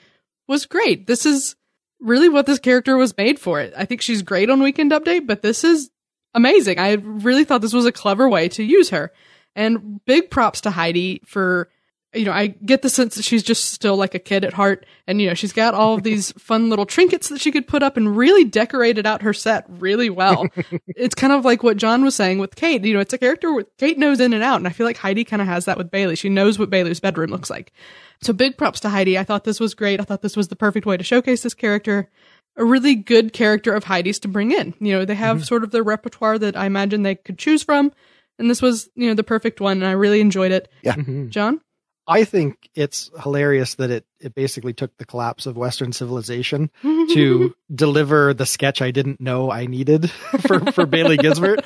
was 0.47 0.65
great. 0.65 1.07
This 1.07 1.25
is 1.25 1.55
really 1.99 2.29
what 2.29 2.45
this 2.45 2.59
character 2.59 2.97
was 2.97 3.17
made 3.17 3.39
for. 3.39 3.59
It. 3.61 3.73
I 3.75 3.85
think 3.85 4.01
she's 4.01 4.21
great 4.21 4.49
on 4.49 4.61
Weekend 4.61 4.91
Update, 4.91 5.25
but 5.25 5.41
this 5.41 5.63
is 5.63 5.89
amazing. 6.33 6.79
I 6.79 6.93
really 6.93 7.43
thought 7.43 7.61
this 7.61 7.73
was 7.73 7.85
a 7.85 7.91
clever 7.91 8.29
way 8.29 8.49
to 8.49 8.63
use 8.63 8.89
her. 8.89 9.11
And 9.55 10.03
big 10.05 10.29
props 10.29 10.61
to 10.61 10.71
Heidi 10.71 11.21
for 11.25 11.69
you 12.15 12.25
know, 12.25 12.31
I 12.31 12.47
get 12.47 12.81
the 12.81 12.89
sense 12.89 13.15
that 13.15 13.25
she's 13.25 13.43
just 13.43 13.73
still 13.73 13.97
like 13.97 14.15
a 14.15 14.19
kid 14.19 14.45
at 14.45 14.53
heart. 14.53 14.85
And, 15.07 15.21
you 15.21 15.27
know, 15.27 15.33
she's 15.33 15.53
got 15.53 15.73
all 15.73 15.95
of 15.95 16.03
these 16.03 16.31
fun 16.37 16.69
little 16.69 16.85
trinkets 16.85 17.29
that 17.29 17.41
she 17.41 17.51
could 17.51 17.67
put 17.67 17.83
up 17.83 17.97
and 17.97 18.15
really 18.15 18.45
decorated 18.45 19.05
out 19.05 19.21
her 19.21 19.33
set 19.33 19.65
really 19.67 20.09
well. 20.09 20.47
it's 20.87 21.15
kind 21.15 21.33
of 21.33 21.45
like 21.45 21.61
what 21.61 21.77
John 21.77 22.03
was 22.03 22.15
saying 22.15 22.39
with 22.39 22.55
Kate. 22.55 22.83
You 22.83 22.93
know, 22.93 22.99
it's 22.99 23.13
a 23.13 23.17
character 23.17 23.53
with 23.53 23.67
Kate 23.77 23.97
knows 23.97 24.19
in 24.19 24.33
and 24.33 24.43
out. 24.43 24.57
And 24.57 24.67
I 24.67 24.71
feel 24.71 24.85
like 24.85 24.97
Heidi 24.97 25.23
kind 25.23 25.41
of 25.41 25.47
has 25.47 25.65
that 25.65 25.77
with 25.77 25.91
Bailey. 25.91 26.15
She 26.15 26.29
knows 26.29 26.57
what 26.57 26.69
Bailey's 26.69 26.99
bedroom 26.99 27.31
looks 27.31 27.49
like. 27.49 27.73
So 28.21 28.33
big 28.33 28.57
props 28.57 28.79
to 28.81 28.89
Heidi. 28.89 29.17
I 29.17 29.23
thought 29.23 29.43
this 29.43 29.59
was 29.59 29.75
great. 29.75 29.99
I 29.99 30.03
thought 30.03 30.21
this 30.21 30.37
was 30.37 30.47
the 30.47 30.55
perfect 30.55 30.85
way 30.85 30.97
to 30.97 31.03
showcase 31.03 31.43
this 31.43 31.53
character. 31.53 32.09
A 32.57 32.63
really 32.63 32.95
good 32.95 33.33
character 33.33 33.73
of 33.73 33.83
Heidi's 33.83 34.19
to 34.19 34.29
bring 34.29 34.51
in. 34.51 34.73
You 34.79 34.93
know, 34.93 35.05
they 35.05 35.15
have 35.15 35.37
mm-hmm. 35.37 35.43
sort 35.43 35.65
of 35.65 35.71
their 35.71 35.83
repertoire 35.83 36.39
that 36.39 36.55
I 36.55 36.65
imagine 36.65 37.03
they 37.03 37.15
could 37.15 37.37
choose 37.37 37.63
from. 37.63 37.91
And 38.37 38.49
this 38.49 38.61
was, 38.61 38.89
you 38.95 39.07
know, 39.07 39.13
the 39.13 39.23
perfect 39.23 39.61
one. 39.61 39.77
And 39.77 39.87
I 39.87 39.91
really 39.91 40.21
enjoyed 40.21 40.51
it. 40.51 40.69
Yeah. 40.81 40.95
Mm-hmm. 40.95 41.29
John? 41.29 41.61
I 42.07 42.23
think 42.23 42.69
it's 42.75 43.09
hilarious 43.23 43.75
that 43.75 43.89
it, 43.89 44.05
it 44.19 44.35
basically 44.35 44.73
took 44.73 44.95
the 44.97 45.05
collapse 45.05 45.45
of 45.45 45.57
Western 45.57 45.91
civilization 45.91 46.69
to 46.83 47.55
deliver 47.73 48.33
the 48.33 48.45
sketch 48.45 48.81
I 48.81 48.91
didn't 48.91 49.19
know 49.19 49.51
I 49.51 49.65
needed 49.65 50.11
for, 50.47 50.59
for 50.71 50.85
Bailey 50.85 51.17
Gismert. 51.17 51.65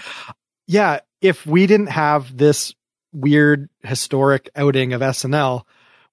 Yeah, 0.65 0.99
if 1.21 1.45
we 1.45 1.67
didn't 1.67 1.87
have 1.87 2.35
this 2.37 2.73
weird 3.11 3.69
historic 3.83 4.49
outing 4.55 4.93
of 4.93 5.01
SNL, 5.01 5.63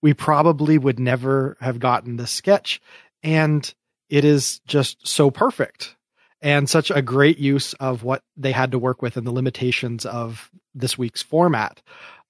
we 0.02 0.14
probably 0.14 0.78
would 0.78 0.98
never 0.98 1.56
have 1.60 1.78
gotten 1.78 2.16
this 2.16 2.30
sketch. 2.30 2.80
And 3.22 3.72
it 4.08 4.24
is 4.24 4.60
just 4.66 5.06
so 5.06 5.30
perfect 5.30 5.95
and 6.42 6.68
such 6.68 6.90
a 6.90 7.02
great 7.02 7.38
use 7.38 7.72
of 7.74 8.02
what 8.02 8.22
they 8.36 8.52
had 8.52 8.72
to 8.72 8.78
work 8.78 9.02
with 9.02 9.16
and 9.16 9.26
the 9.26 9.32
limitations 9.32 10.04
of 10.04 10.50
this 10.74 10.98
week's 10.98 11.22
format 11.22 11.82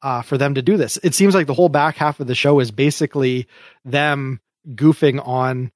uh, 0.02 0.22
for 0.22 0.38
them 0.38 0.54
to 0.54 0.62
do 0.62 0.76
this. 0.76 0.98
It 1.02 1.14
seems 1.14 1.34
like 1.34 1.46
the 1.46 1.54
whole 1.54 1.68
back 1.68 1.96
half 1.96 2.20
of 2.20 2.26
the 2.26 2.34
show 2.34 2.60
is 2.60 2.70
basically 2.70 3.46
them 3.84 4.40
goofing 4.68 5.26
on 5.26 5.72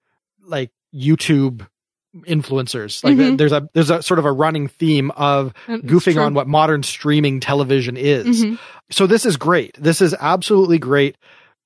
like 0.47 0.71
YouTube 0.95 1.67
influencers. 2.15 3.05
Like 3.05 3.17
mm-hmm. 3.17 3.37
there's 3.37 3.53
a 3.53 3.69
there's 3.73 3.91
a 3.91 4.03
sort 4.03 4.19
of 4.19 4.25
a 4.25 4.33
running 4.33 4.69
theme 4.69 5.11
of 5.13 5.55
goofing 5.69 6.21
on 6.21 6.35
what 6.35 6.49
modern 6.49 6.83
streaming 6.83 7.41
television 7.41 7.97
is. 7.97 8.45
Mm-hmm. 8.45 8.55
So 8.91 9.07
this 9.07 9.25
is 9.25 9.37
great. 9.37 9.77
This 9.81 10.01
is 10.01 10.15
absolutely 10.19 10.79
great. 10.79 11.17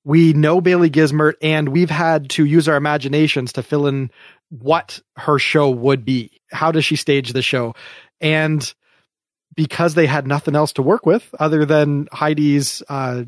We 0.05 0.33
know 0.33 0.61
Bailey 0.61 0.89
Gismert 0.89 1.33
and 1.41 1.69
we've 1.69 1.89
had 1.89 2.29
to 2.31 2.45
use 2.45 2.69
our 2.69 2.77
imaginations 2.77 3.53
to 3.53 3.63
fill 3.63 3.87
in 3.87 4.11
what 4.49 5.01
her 5.17 5.39
show 5.39 5.69
would 5.69 6.05
be. 6.05 6.39
How 6.51 6.71
does 6.71 6.85
she 6.85 6.95
stage 6.95 7.33
the 7.33 7.41
show? 7.41 7.73
And 8.21 8.73
because 9.55 9.95
they 9.95 10.05
had 10.05 10.27
nothing 10.27 10.55
else 10.55 10.73
to 10.73 10.81
work 10.81 11.05
with 11.05 11.33
other 11.39 11.65
than 11.65 12.07
Heidi's 12.11 12.83
uh, 12.87 13.23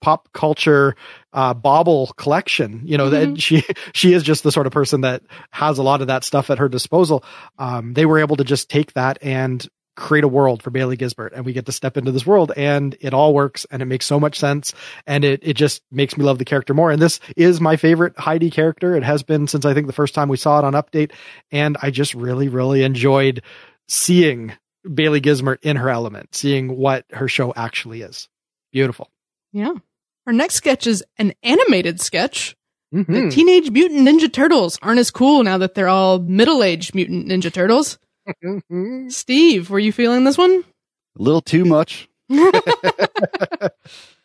pop 0.00 0.28
culture 0.32 0.94
uh, 1.32 1.54
bauble 1.54 2.08
collection. 2.16 2.82
You 2.84 2.98
know 2.98 3.10
mm-hmm. 3.10 3.34
that 3.34 3.40
she 3.40 3.64
she 3.94 4.12
is 4.12 4.22
just 4.22 4.42
the 4.42 4.52
sort 4.52 4.66
of 4.66 4.72
person 4.72 5.02
that 5.02 5.22
has 5.50 5.78
a 5.78 5.82
lot 5.82 6.00
of 6.00 6.08
that 6.08 6.24
stuff 6.24 6.50
at 6.50 6.58
her 6.58 6.68
disposal. 6.68 7.24
Um, 7.58 7.94
they 7.94 8.06
were 8.06 8.18
able 8.18 8.36
to 8.36 8.44
just 8.44 8.68
take 8.68 8.92
that 8.94 9.18
and 9.22 9.66
create 9.98 10.24
a 10.24 10.28
world 10.28 10.62
for 10.62 10.70
Bailey 10.70 10.96
Gismert 10.96 11.32
and 11.32 11.44
we 11.44 11.52
get 11.52 11.66
to 11.66 11.72
step 11.72 11.96
into 11.96 12.12
this 12.12 12.24
world 12.24 12.52
and 12.56 12.96
it 13.00 13.12
all 13.12 13.34
works 13.34 13.66
and 13.70 13.82
it 13.82 13.86
makes 13.86 14.06
so 14.06 14.20
much 14.20 14.38
sense 14.38 14.72
and 15.06 15.24
it, 15.24 15.40
it 15.42 15.54
just 15.54 15.82
makes 15.90 16.16
me 16.16 16.24
love 16.24 16.38
the 16.38 16.44
character 16.44 16.72
more. 16.72 16.90
And 16.90 17.02
this 17.02 17.18
is 17.36 17.60
my 17.60 17.76
favorite 17.76 18.16
Heidi 18.16 18.48
character. 18.48 18.96
It 18.96 19.02
has 19.02 19.24
been 19.24 19.48
since 19.48 19.64
I 19.64 19.74
think 19.74 19.88
the 19.88 19.92
first 19.92 20.14
time 20.14 20.28
we 20.28 20.36
saw 20.36 20.60
it 20.60 20.64
on 20.64 20.74
update. 20.74 21.12
And 21.50 21.76
I 21.82 21.90
just 21.90 22.14
really, 22.14 22.48
really 22.48 22.84
enjoyed 22.84 23.42
seeing 23.88 24.52
Bailey 24.94 25.20
Gismert 25.20 25.58
in 25.62 25.76
her 25.76 25.90
element, 25.90 26.34
seeing 26.34 26.76
what 26.76 27.04
her 27.10 27.26
show 27.26 27.52
actually 27.56 28.02
is. 28.02 28.28
Beautiful. 28.72 29.10
Yeah. 29.52 29.72
Our 30.26 30.32
next 30.32 30.54
sketch 30.54 30.86
is 30.86 31.04
an 31.18 31.34
animated 31.42 32.00
sketch. 32.00 32.56
Mm-hmm. 32.94 33.12
The 33.12 33.30
Teenage 33.30 33.70
Mutant 33.70 34.06
Ninja 34.08 34.32
Turtles 34.32 34.78
aren't 34.80 35.00
as 35.00 35.10
cool 35.10 35.42
now 35.42 35.58
that 35.58 35.74
they're 35.74 35.88
all 35.88 36.20
middle 36.20 36.62
aged 36.62 36.94
mutant 36.94 37.26
Ninja 37.26 37.52
Turtles. 37.52 37.98
Steve, 39.08 39.70
were 39.70 39.78
you 39.78 39.92
feeling 39.92 40.24
this 40.24 40.38
one? 40.38 40.64
A 41.18 41.22
little 41.22 41.40
too 41.40 41.64
much. 41.64 42.08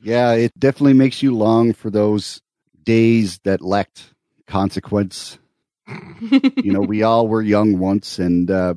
yeah, 0.01 0.33
it 0.33 0.57
definitely 0.57 0.93
makes 0.93 1.23
you 1.23 1.35
long 1.35 1.73
for 1.73 1.89
those 1.89 2.41
days 2.83 3.39
that 3.43 3.61
lacked 3.61 4.13
consequence. 4.47 5.39
you 5.87 6.71
know, 6.71 6.81
we 6.81 7.03
all 7.03 7.27
were 7.27 7.41
young 7.41 7.79
once, 7.79 8.19
and 8.19 8.49
uh, 8.49 8.73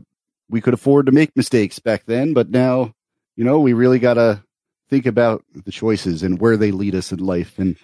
we 0.49 0.61
could 0.61 0.75
afford 0.75 1.07
to 1.07 1.13
make 1.13 1.37
mistakes 1.37 1.79
back 1.79 2.05
then, 2.07 2.35
but 2.35 2.51
now, 2.51 2.93
you 3.37 3.45
know, 3.45 3.61
we 3.61 3.73
really 3.73 3.99
got 3.99 4.15
to 4.15 4.43
think 4.89 5.07
about 5.07 5.45
the 5.53 5.73
choices 5.73 6.23
and 6.23 6.41
where 6.41 6.57
they 6.57 6.71
lead 6.71 6.95
us 6.95 7.13
in 7.13 7.19
life. 7.19 7.59
And 7.59 7.77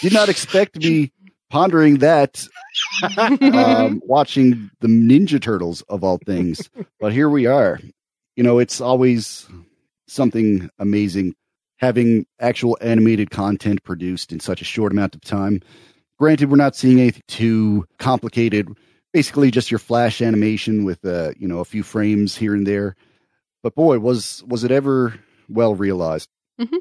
did 0.00 0.12
not 0.12 0.28
expect 0.28 0.74
to 0.74 0.80
be 0.80 1.12
pondering 1.50 1.98
that 1.98 2.46
um, 3.18 4.00
watching 4.04 4.70
the 4.80 4.88
Ninja 4.88 5.40
Turtles 5.40 5.82
of 5.82 6.04
all 6.04 6.18
things. 6.24 6.68
But 7.00 7.12
here 7.12 7.28
we 7.28 7.46
are. 7.46 7.80
You 8.36 8.42
know, 8.42 8.58
it's 8.58 8.80
always 8.80 9.46
something 10.06 10.68
amazing 10.78 11.34
having 11.78 12.24
actual 12.40 12.78
animated 12.80 13.30
content 13.30 13.82
produced 13.82 14.32
in 14.32 14.40
such 14.40 14.62
a 14.62 14.64
short 14.64 14.92
amount 14.92 15.14
of 15.14 15.20
time. 15.22 15.60
Granted, 16.18 16.50
we're 16.50 16.56
not 16.56 16.76
seeing 16.76 17.00
anything 17.00 17.22
too 17.26 17.84
complicated 17.98 18.68
basically 19.14 19.48
just 19.52 19.70
your 19.70 19.78
flash 19.78 20.20
animation 20.20 20.84
with 20.84 21.02
uh, 21.06 21.30
you 21.38 21.48
know 21.48 21.60
a 21.60 21.64
few 21.64 21.82
frames 21.82 22.36
here 22.36 22.54
and 22.54 22.66
there. 22.66 22.96
But 23.62 23.74
boy, 23.74 23.98
was 24.00 24.44
was 24.46 24.64
it 24.64 24.70
ever 24.70 25.18
well 25.48 25.74
realized? 25.74 26.28
Mm-hmm. 26.60 26.76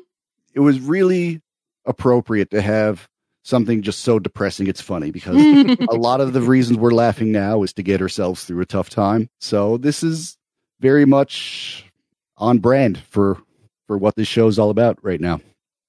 It 0.53 0.60
was 0.60 0.82
really 0.82 1.41
appropriate 1.86 2.50
to 2.51 2.62
have 2.62 3.08
something 3.43 3.81
just 3.81 4.00
so 4.00 4.19
depressing 4.19 4.67
it's 4.67 4.81
funny 4.81 5.12
because 5.12 5.35
a 5.89 5.95
lot 5.95 6.21
of 6.21 6.33
the 6.33 6.41
reasons 6.41 6.79
we're 6.79 6.91
laughing 6.91 7.31
now 7.31 7.62
is 7.63 7.73
to 7.73 7.83
get 7.83 8.01
ourselves 8.01 8.43
through 8.45 8.62
a 8.62 8.65
tough 8.65 8.89
time. 8.89 9.29
So 9.39 9.77
this 9.77 10.01
is 10.01 10.38
very 10.79 11.05
much 11.05 11.85
on 12.38 12.59
brand 12.59 12.97
for 13.09 13.38
for 13.88 13.97
what 13.97 14.15
this 14.15 14.27
show 14.27 14.47
is 14.47 14.57
all 14.57 14.69
about 14.69 14.97
right 15.03 15.21
now. 15.21 15.41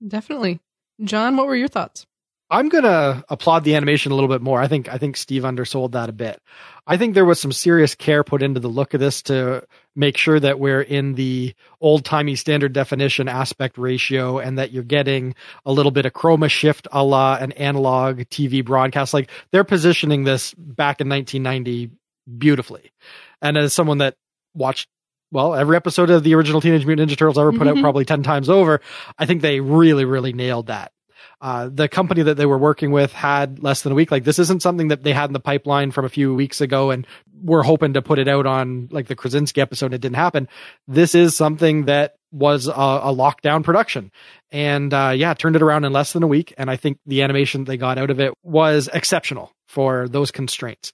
Definitely. 0.06 0.60
John, 1.02 1.36
what 1.36 1.46
were 1.46 1.56
your 1.56 1.68
thoughts? 1.68 2.06
I'm 2.50 2.68
gonna 2.68 3.24
applaud 3.28 3.64
the 3.64 3.74
animation 3.74 4.12
a 4.12 4.14
little 4.14 4.28
bit 4.28 4.42
more. 4.42 4.60
I 4.60 4.68
think 4.68 4.92
I 4.92 4.98
think 4.98 5.16
Steve 5.16 5.44
undersold 5.44 5.92
that 5.92 6.08
a 6.08 6.12
bit. 6.12 6.40
I 6.86 6.98
think 6.98 7.14
there 7.14 7.24
was 7.24 7.40
some 7.40 7.52
serious 7.52 7.94
care 7.94 8.22
put 8.22 8.42
into 8.42 8.60
the 8.60 8.68
look 8.68 8.92
of 8.92 9.00
this 9.00 9.22
to 9.22 9.66
make 9.96 10.18
sure 10.18 10.38
that 10.38 10.60
we're 10.60 10.82
in 10.82 11.14
the 11.14 11.54
old 11.80 12.04
timey 12.04 12.36
standard 12.36 12.74
definition 12.74 13.28
aspect 13.28 13.78
ratio 13.78 14.38
and 14.38 14.58
that 14.58 14.72
you're 14.72 14.82
getting 14.82 15.34
a 15.64 15.72
little 15.72 15.90
bit 15.90 16.04
of 16.04 16.12
chroma 16.12 16.50
shift 16.50 16.86
a 16.92 17.02
la 17.02 17.36
an 17.36 17.52
analog 17.52 18.20
TV 18.20 18.62
broadcast. 18.62 19.14
Like 19.14 19.30
they're 19.50 19.64
positioning 19.64 20.24
this 20.24 20.52
back 20.54 21.00
in 21.00 21.08
1990 21.08 21.90
beautifully. 22.38 22.92
And 23.40 23.56
as 23.56 23.72
someone 23.72 23.98
that 23.98 24.16
watched 24.54 24.88
well, 25.32 25.54
every 25.54 25.76
episode 25.76 26.10
of 26.10 26.22
the 26.22 26.34
original 26.34 26.60
Teenage 26.60 26.86
Mutant 26.86 27.10
Ninja 27.10 27.16
Turtles 27.16 27.38
ever 27.38 27.50
put 27.50 27.62
mm-hmm. 27.62 27.78
out 27.78 27.82
probably 27.82 28.04
10 28.04 28.22
times 28.22 28.48
over. 28.48 28.80
I 29.18 29.26
think 29.26 29.42
they 29.42 29.58
really, 29.58 30.04
really 30.04 30.32
nailed 30.32 30.68
that 30.68 30.92
uh, 31.40 31.68
the 31.72 31.88
company 31.88 32.22
that 32.22 32.36
they 32.36 32.46
were 32.46 32.58
working 32.58 32.90
with 32.90 33.12
had 33.12 33.62
less 33.62 33.82
than 33.82 33.92
a 33.92 33.94
week. 33.94 34.10
Like 34.10 34.24
this 34.24 34.38
isn't 34.38 34.62
something 34.62 34.88
that 34.88 35.02
they 35.02 35.12
had 35.12 35.28
in 35.28 35.32
the 35.32 35.40
pipeline 35.40 35.90
from 35.90 36.04
a 36.04 36.08
few 36.08 36.34
weeks 36.34 36.60
ago, 36.60 36.90
and 36.90 37.06
we're 37.42 37.62
hoping 37.62 37.94
to 37.94 38.02
put 38.02 38.18
it 38.18 38.28
out 38.28 38.46
on 38.46 38.88
like 38.90 39.06
the 39.06 39.16
Krasinski 39.16 39.60
episode. 39.60 39.86
And 39.86 39.94
It 39.94 40.00
didn't 40.00 40.16
happen. 40.16 40.48
This 40.88 41.14
is 41.14 41.36
something 41.36 41.86
that 41.86 42.16
was 42.32 42.66
a, 42.66 42.72
a 42.72 43.14
lockdown 43.14 43.62
production, 43.62 44.10
and 44.50 44.92
uh, 44.92 45.12
yeah, 45.14 45.34
turned 45.34 45.56
it 45.56 45.62
around 45.62 45.84
in 45.84 45.92
less 45.92 46.12
than 46.12 46.22
a 46.22 46.28
week. 46.28 46.54
And 46.58 46.70
I 46.70 46.76
think 46.76 46.98
the 47.06 47.22
animation 47.22 47.64
they 47.64 47.76
got 47.76 47.98
out 47.98 48.10
of 48.10 48.20
it 48.20 48.32
was 48.42 48.88
exceptional 48.92 49.52
for 49.68 50.08
those 50.08 50.30
constraints. 50.30 50.92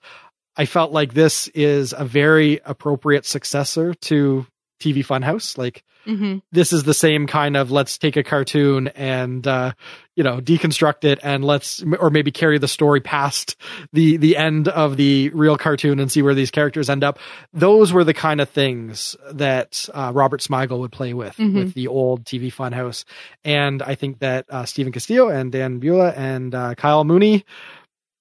I 0.57 0.67
felt 0.67 0.93
like 0.93 1.15
this 1.15 1.49
is 1.49 1.95
a 1.97 2.05
very 2.05 2.61
appropriate 2.65 3.25
successor 3.25 3.95
to 3.95 4.47
TV 4.81 5.05
Funhouse. 5.07 5.57
Like 5.57 5.85
mm-hmm. 6.07 6.39
this 6.51 6.73
is 6.73 6.83
the 6.83 6.95
same 6.95 7.27
kind 7.27 7.57
of 7.57 7.71
let's 7.71 7.99
take 7.99 8.17
a 8.17 8.23
cartoon 8.23 8.89
and 8.89 9.47
uh, 9.47 9.73
you 10.17 10.25
know 10.25 10.41
deconstruct 10.41 11.05
it 11.05 11.21
and 11.23 11.45
let's 11.45 11.85
or 12.01 12.11
maybe 12.11 12.33
carry 12.33 12.59
the 12.59 12.67
story 12.67 13.01
past 13.01 13.57
the 13.93 14.17
the 14.17 14.37
end 14.37 14.69
of 14.69 14.97
the 14.97 15.29
real 15.31 15.57
cartoon 15.57 16.01
and 16.01 16.11
see 16.11 16.23
where 16.23 16.35
these 16.35 16.51
characters 16.51 16.91
end 16.91 17.05
up. 17.05 17.19
Those 17.53 17.93
were 17.93 18.05
the 18.05 18.15
kind 18.15 18.41
of 18.41 18.49
things 18.49 19.15
that 19.33 19.89
uh, 19.95 20.11
Robert 20.15 20.41
Smigel 20.41 20.81
would 20.81 20.93
play 20.93 21.15
with 21.15 21.37
mm-hmm. 21.37 21.57
with 21.57 21.75
the 21.75 21.89
old 21.89 22.25
TV 22.25 22.53
Funhouse, 22.53 23.05
and 23.45 23.83
I 23.83 23.95
think 23.95 24.19
that 24.21 24.47
uh, 24.49 24.65
Stephen 24.65 24.93
Castillo 24.93 25.29
and 25.29 25.53
Dan 25.53 25.79
Bulla 25.79 26.11
and 26.11 26.55
uh, 26.55 26.75
Kyle 26.75 27.05
Mooney 27.05 27.45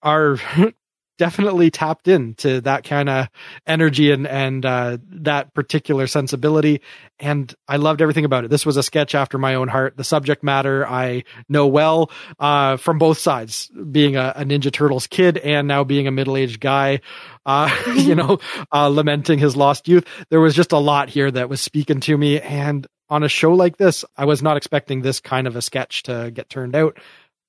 are 0.01 0.37
definitely 1.19 1.69
tapped 1.69 2.07
into 2.07 2.61
that 2.61 2.85
kind 2.85 3.09
of 3.09 3.27
energy 3.67 4.09
and 4.11 4.25
and 4.25 4.65
uh, 4.65 4.97
that 5.09 5.53
particular 5.53 6.07
sensibility. 6.07 6.81
And 7.19 7.53
i 7.67 7.75
loved 7.75 8.01
everything 8.01 8.25
about 8.25 8.45
it. 8.45 8.49
This 8.49 8.65
was 8.65 8.77
a 8.77 8.83
sketch 8.83 9.13
after 9.13 9.37
my 9.37 9.53
own 9.53 9.67
heart. 9.67 9.97
The 9.97 10.03
subject 10.03 10.43
matter 10.43 10.87
i 10.87 11.25
know 11.49 11.67
well 11.67 12.09
uh, 12.39 12.77
from 12.77 12.97
both 12.97 13.19
sides 13.19 13.69
being 13.91 14.15
a, 14.15 14.33
a, 14.37 14.45
ninja 14.45 14.71
turtles 14.71 15.05
kid 15.05 15.37
and 15.37 15.67
now 15.67 15.83
being 15.83 16.07
a 16.07 16.11
middle-aged 16.11 16.61
guy 16.61 17.01
uh, 17.45 17.69
you 17.95 18.15
know 18.15 18.39
uh, 18.71 18.87
lamenting 18.87 19.37
his 19.37 19.55
lost 19.55 19.87
youth. 19.87 20.07
There 20.29 20.39
was 20.39 20.55
just 20.55 20.71
a 20.71 20.77
lot 20.77 21.09
here 21.09 21.29
that 21.29 21.49
was 21.49 21.61
speaking 21.61 21.99
to 22.01 22.17
me. 22.17 22.39
And 22.39 22.87
on 23.09 23.23
a 23.23 23.29
show 23.29 23.53
like 23.53 23.75
this 23.75 24.05
i 24.15 24.23
was 24.23 24.41
not 24.41 24.55
expecting 24.55 25.01
this 25.01 25.19
kind 25.19 25.47
of 25.47 25.57
a 25.57 25.61
sketch 25.61 26.03
to 26.03 26.31
get 26.33 26.49
turned 26.49 26.75
out. 26.75 26.97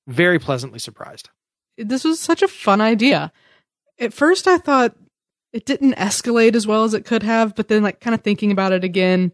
Very 0.09 0.41
pleasantly 0.41 0.81
surprised. 0.81 1.29
This 1.79 2.03
was 2.03 2.19
such 2.19 2.43
a 2.43 2.49
fun 2.49 2.81
idea 2.81 3.33
at 4.01 4.13
first 4.13 4.49
I 4.49 4.59
thought 4.59 4.97
it 5.53 5.67
didn't 5.67 5.95
escalate 5.95 6.55
as 6.55 6.67
well 6.67 6.85
as 6.85 6.95
it 6.95 7.05
could 7.05 7.23
have, 7.23 7.55
but 7.55 7.69
then 7.69 7.83
like 7.83 8.01
kind 8.01 8.15
of 8.15 8.23
thinking 8.23 8.53
about 8.53 8.73
it 8.73 8.85
again. 8.85 9.33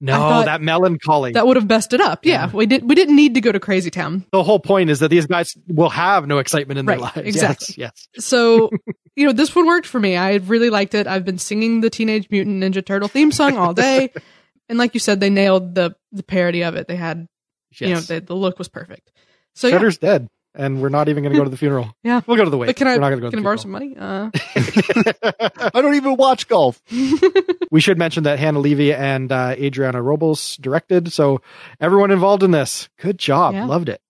No, 0.00 0.44
that 0.44 0.60
melancholy. 0.60 1.32
That 1.32 1.46
would 1.46 1.56
have 1.56 1.68
bested 1.68 2.00
up. 2.00 2.26
Yeah, 2.26 2.46
yeah, 2.46 2.50
we 2.52 2.66
did. 2.66 2.86
We 2.86 2.94
didn't 2.94 3.16
need 3.16 3.34
to 3.34 3.40
go 3.40 3.52
to 3.52 3.60
Crazy 3.60 3.90
Town. 3.90 4.26
The 4.32 4.42
whole 4.42 4.58
point 4.58 4.90
is 4.90 4.98
that 5.00 5.08
these 5.08 5.24
guys 5.26 5.56
will 5.66 5.88
have 5.88 6.26
no 6.26 6.38
excitement 6.38 6.78
in 6.78 6.84
right, 6.84 6.96
their 6.96 7.02
lives. 7.02 7.16
Exactly. 7.24 7.74
Yes. 7.78 8.08
yes. 8.14 8.24
So, 8.24 8.70
you 9.16 9.26
know, 9.26 9.32
this 9.32 9.54
one 9.54 9.66
worked 9.66 9.86
for 9.86 9.98
me. 9.98 10.16
I 10.16 10.34
really 10.34 10.68
liked 10.68 10.94
it. 10.94 11.06
I've 11.06 11.24
been 11.24 11.38
singing 11.38 11.80
the 11.80 11.88
Teenage 11.88 12.28
Mutant 12.30 12.62
Ninja 12.62 12.84
Turtle 12.84 13.08
theme 13.08 13.32
song 13.32 13.56
all 13.56 13.72
day, 13.72 14.12
and 14.68 14.76
like 14.76 14.92
you 14.92 15.00
said, 15.00 15.20
they 15.20 15.30
nailed 15.30 15.74
the 15.74 15.96
the 16.12 16.24
parody 16.24 16.64
of 16.64 16.74
it. 16.74 16.86
They 16.86 16.96
had, 16.96 17.26
yes. 17.70 17.80
you 17.80 17.94
know, 17.94 18.00
the, 18.00 18.20
the 18.20 18.34
look 18.34 18.58
was 18.58 18.68
perfect. 18.68 19.10
So 19.54 19.70
Shredder's 19.70 19.98
yeah. 20.02 20.18
dead 20.18 20.28
and 20.54 20.80
we're 20.80 20.88
not 20.88 21.08
even 21.08 21.22
going 21.22 21.32
to 21.32 21.38
go 21.38 21.44
to 21.44 21.50
the 21.50 21.56
funeral. 21.56 21.94
yeah, 22.02 22.20
we'll 22.26 22.36
go 22.36 22.44
to 22.44 22.50
the 22.50 22.56
wake. 22.56 22.68
But 22.68 22.76
can 22.76 22.86
I? 22.88 22.94
We're 22.94 23.00
not 23.00 23.10
going 23.10 23.20
to 23.20 23.26
go. 23.26 23.30
Can 23.30 23.40
I 23.40 23.42
borrow 23.42 23.56
some 23.56 23.70
money? 23.70 23.96
Uh... 23.98 24.30
I 25.74 25.80
don't 25.80 25.94
even 25.94 26.16
watch 26.16 26.48
golf. 26.48 26.80
we 27.70 27.80
should 27.80 27.98
mention 27.98 28.24
that 28.24 28.38
Hannah 28.38 28.60
Levy 28.60 28.92
and 28.92 29.30
uh, 29.32 29.54
Adriana 29.58 30.02
Robles 30.02 30.56
directed, 30.56 31.12
so 31.12 31.40
everyone 31.80 32.10
involved 32.10 32.42
in 32.42 32.52
this, 32.52 32.88
good 32.98 33.18
job, 33.18 33.54
yeah. 33.54 33.66
loved 33.66 33.88
it. 33.88 34.00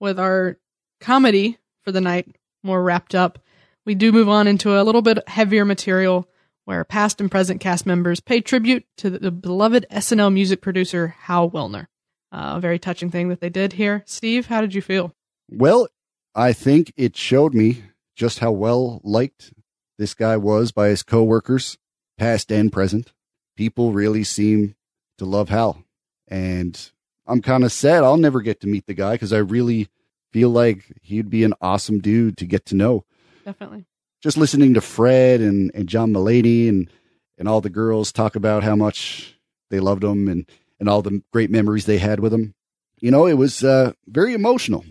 With 0.00 0.18
our 0.18 0.58
comedy 1.00 1.58
for 1.82 1.92
the 1.92 2.00
night 2.00 2.36
more 2.62 2.82
wrapped 2.82 3.14
up, 3.14 3.38
we 3.84 3.94
do 3.94 4.12
move 4.12 4.28
on 4.28 4.46
into 4.46 4.78
a 4.78 4.82
little 4.82 5.02
bit 5.02 5.26
heavier 5.28 5.64
material 5.64 6.28
where 6.64 6.84
past 6.84 7.20
and 7.20 7.30
present 7.30 7.60
cast 7.60 7.86
members 7.86 8.20
pay 8.20 8.40
tribute 8.40 8.84
to 8.98 9.08
the 9.08 9.30
beloved 9.30 9.86
SNL 9.90 10.32
music 10.32 10.60
producer 10.60 11.14
Hal 11.20 11.50
Willner 11.50 11.86
uh, 12.32 12.54
a 12.56 12.60
very 12.60 12.78
touching 12.78 13.10
thing 13.10 13.28
that 13.28 13.40
they 13.40 13.48
did 13.48 13.74
here. 13.74 14.02
Steve, 14.06 14.46
how 14.46 14.60
did 14.60 14.74
you 14.74 14.82
feel? 14.82 15.14
Well, 15.50 15.88
I 16.34 16.52
think 16.52 16.92
it 16.96 17.16
showed 17.16 17.54
me 17.54 17.82
just 18.14 18.40
how 18.40 18.52
well 18.52 19.00
liked 19.04 19.52
this 19.98 20.14
guy 20.14 20.36
was 20.36 20.72
by 20.72 20.88
his 20.88 21.02
coworkers, 21.02 21.78
past 22.18 22.50
and 22.50 22.72
present. 22.72 23.12
People 23.56 23.92
really 23.92 24.24
seem 24.24 24.74
to 25.18 25.24
love 25.24 25.48
Hal. 25.48 25.82
And 26.28 26.90
I'm 27.26 27.40
kind 27.40 27.64
of 27.64 27.72
sad 27.72 28.04
I'll 28.04 28.16
never 28.16 28.40
get 28.40 28.60
to 28.60 28.66
meet 28.66 28.86
the 28.86 28.94
guy 28.94 29.12
because 29.12 29.32
I 29.32 29.38
really 29.38 29.88
feel 30.32 30.50
like 30.50 30.84
he'd 31.02 31.30
be 31.30 31.44
an 31.44 31.54
awesome 31.60 32.00
dude 32.00 32.36
to 32.38 32.46
get 32.46 32.66
to 32.66 32.74
know. 32.74 33.04
Definitely. 33.44 33.86
Just 34.22 34.36
listening 34.36 34.74
to 34.74 34.80
Fred 34.80 35.40
and, 35.40 35.70
and 35.74 35.88
John 35.88 36.12
Mulaney 36.12 36.68
and, 36.68 36.90
and 37.38 37.48
all 37.48 37.60
the 37.60 37.70
girls 37.70 38.12
talk 38.12 38.34
about 38.34 38.64
how 38.64 38.76
much 38.76 39.38
they 39.70 39.80
loved 39.80 40.04
him 40.04 40.28
and 40.28 40.46
and 40.78 40.88
all 40.88 41.02
the 41.02 41.22
great 41.32 41.50
memories 41.50 41.86
they 41.86 41.98
had 41.98 42.20
with 42.20 42.32
him. 42.32 42.54
You 43.00 43.10
know, 43.10 43.26
it 43.26 43.34
was 43.34 43.62
uh, 43.62 43.92
very 44.06 44.34
emotional. 44.34 44.84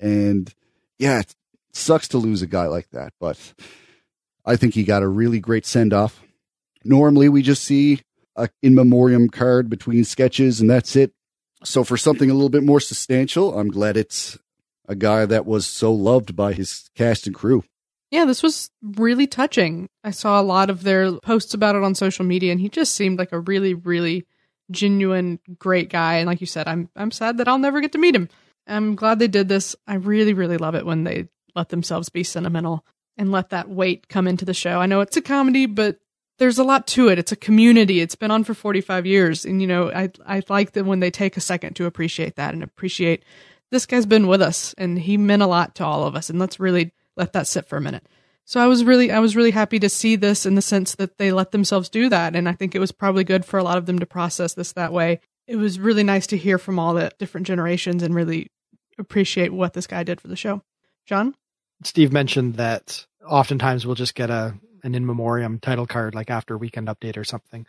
And 0.00 0.52
yeah, 0.98 1.20
it 1.20 1.34
sucks 1.72 2.08
to 2.08 2.18
lose 2.18 2.42
a 2.42 2.46
guy 2.46 2.66
like 2.66 2.90
that, 2.90 3.12
but 3.20 3.38
I 4.44 4.56
think 4.56 4.74
he 4.74 4.84
got 4.84 5.02
a 5.02 5.08
really 5.08 5.40
great 5.40 5.66
send 5.66 5.92
off. 5.92 6.22
Normally, 6.84 7.28
we 7.28 7.42
just 7.42 7.62
see 7.62 8.00
a 8.34 8.48
in 8.62 8.74
memoriam 8.74 9.28
card 9.28 9.70
between 9.70 10.04
sketches, 10.04 10.60
and 10.60 10.68
that's 10.68 10.96
it. 10.96 11.12
So, 11.64 11.84
for 11.84 11.96
something 11.96 12.28
a 12.28 12.34
little 12.34 12.48
bit 12.48 12.64
more 12.64 12.80
substantial, 12.80 13.56
I'm 13.56 13.68
glad 13.68 13.96
it's 13.96 14.38
a 14.88 14.96
guy 14.96 15.26
that 15.26 15.46
was 15.46 15.64
so 15.66 15.92
loved 15.92 16.34
by 16.34 16.52
his 16.52 16.90
cast 16.96 17.26
and 17.26 17.34
crew. 17.34 17.62
Yeah, 18.10 18.24
this 18.24 18.42
was 18.42 18.70
really 18.82 19.26
touching. 19.26 19.88
I 20.04 20.10
saw 20.10 20.40
a 20.40 20.42
lot 20.42 20.68
of 20.70 20.82
their 20.82 21.12
posts 21.20 21.54
about 21.54 21.76
it 21.76 21.82
on 21.82 21.94
social 21.94 22.24
media, 22.24 22.52
and 22.52 22.60
he 22.60 22.68
just 22.68 22.94
seemed 22.94 23.18
like 23.18 23.32
a 23.32 23.40
really, 23.40 23.74
really 23.74 24.26
genuine, 24.72 25.38
great 25.58 25.90
guy. 25.90 26.14
And 26.14 26.26
like 26.26 26.40
you 26.40 26.46
said, 26.46 26.66
I'm 26.68 26.88
I'm 26.96 27.10
sad 27.10 27.38
that 27.38 27.48
I'll 27.48 27.58
never 27.58 27.80
get 27.80 27.92
to 27.92 27.98
meet 27.98 28.14
him. 28.14 28.28
I'm 28.66 28.94
glad 28.94 29.18
they 29.18 29.28
did 29.28 29.48
this. 29.48 29.76
I 29.86 29.94
really, 29.94 30.34
really 30.34 30.56
love 30.56 30.74
it 30.74 30.86
when 30.86 31.04
they 31.04 31.28
let 31.54 31.68
themselves 31.68 32.08
be 32.08 32.24
sentimental 32.24 32.84
and 33.16 33.30
let 33.30 33.50
that 33.50 33.68
weight 33.68 34.08
come 34.08 34.26
into 34.26 34.44
the 34.44 34.54
show. 34.54 34.80
I 34.80 34.86
know 34.86 35.00
it's 35.00 35.16
a 35.16 35.22
comedy, 35.22 35.66
but 35.66 35.98
there's 36.38 36.58
a 36.58 36.64
lot 36.64 36.86
to 36.88 37.08
it. 37.08 37.18
It's 37.18 37.32
a 37.32 37.36
community. 37.36 38.00
It's 38.00 38.14
been 38.14 38.30
on 38.30 38.44
for 38.44 38.54
45 38.54 39.06
years. 39.06 39.44
And, 39.44 39.60
you 39.60 39.68
know, 39.68 39.92
I, 39.92 40.10
I 40.26 40.42
like 40.48 40.72
that 40.72 40.84
when 40.84 41.00
they 41.00 41.10
take 41.10 41.36
a 41.36 41.40
second 41.40 41.74
to 41.74 41.86
appreciate 41.86 42.36
that 42.36 42.54
and 42.54 42.62
appreciate 42.62 43.24
this 43.70 43.86
guy's 43.86 44.06
been 44.06 44.26
with 44.26 44.42
us 44.42 44.74
and 44.76 44.98
he 44.98 45.16
meant 45.16 45.42
a 45.42 45.46
lot 45.46 45.74
to 45.76 45.84
all 45.84 46.04
of 46.04 46.16
us. 46.16 46.30
And 46.30 46.38
let's 46.38 46.60
really 46.60 46.92
let 47.16 47.32
that 47.34 47.46
sit 47.46 47.68
for 47.68 47.76
a 47.76 47.80
minute. 47.80 48.06
So 48.44 48.60
I 48.60 48.66
was 48.66 48.84
really 48.84 49.10
I 49.10 49.20
was 49.20 49.36
really 49.36 49.50
happy 49.50 49.78
to 49.78 49.88
see 49.88 50.16
this 50.16 50.44
in 50.44 50.54
the 50.54 50.62
sense 50.62 50.94
that 50.96 51.18
they 51.18 51.32
let 51.32 51.52
themselves 51.52 51.88
do 51.88 52.08
that 52.08 52.34
and 52.34 52.48
I 52.48 52.52
think 52.52 52.74
it 52.74 52.80
was 52.80 52.92
probably 52.92 53.24
good 53.24 53.44
for 53.44 53.58
a 53.58 53.64
lot 53.64 53.78
of 53.78 53.86
them 53.86 53.98
to 53.98 54.06
process 54.06 54.54
this 54.54 54.72
that 54.72 54.92
way. 54.92 55.20
It 55.46 55.56
was 55.56 55.78
really 55.78 56.04
nice 56.04 56.26
to 56.28 56.36
hear 56.36 56.58
from 56.58 56.78
all 56.78 56.94
the 56.94 57.12
different 57.18 57.46
generations 57.46 58.02
and 58.02 58.14
really 58.14 58.50
appreciate 58.98 59.52
what 59.52 59.74
this 59.74 59.86
guy 59.86 60.02
did 60.02 60.20
for 60.20 60.28
the 60.28 60.36
show. 60.36 60.62
John? 61.06 61.34
Steve 61.84 62.12
mentioned 62.12 62.54
that 62.54 63.06
oftentimes 63.26 63.86
we'll 63.86 63.94
just 63.94 64.14
get 64.14 64.30
a 64.30 64.54
an 64.84 64.94
in 64.94 65.06
memoriam 65.06 65.58
title 65.60 65.86
card 65.86 66.14
like 66.14 66.30
after 66.30 66.58
weekend 66.58 66.88
update 66.88 67.16
or 67.16 67.24
something. 67.24 67.66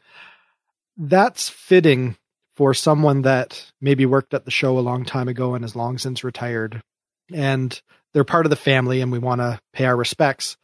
That's 0.97 1.49
fitting 1.49 2.17
for 2.55 2.73
someone 2.73 3.23
that 3.23 3.71
maybe 3.81 4.05
worked 4.05 4.33
at 4.33 4.45
the 4.45 4.51
show 4.51 4.77
a 4.77 4.81
long 4.81 5.05
time 5.05 5.27
ago 5.27 5.55
and 5.55 5.63
has 5.63 5.75
long 5.75 5.97
since 5.97 6.23
retired 6.23 6.81
and 7.31 7.81
they're 8.13 8.23
part 8.23 8.45
of 8.45 8.49
the 8.49 8.55
family 8.55 9.01
and 9.01 9.11
we 9.11 9.19
want 9.19 9.41
to 9.41 9.59
pay 9.73 9.85
our 9.85 9.95
respects 9.95 10.57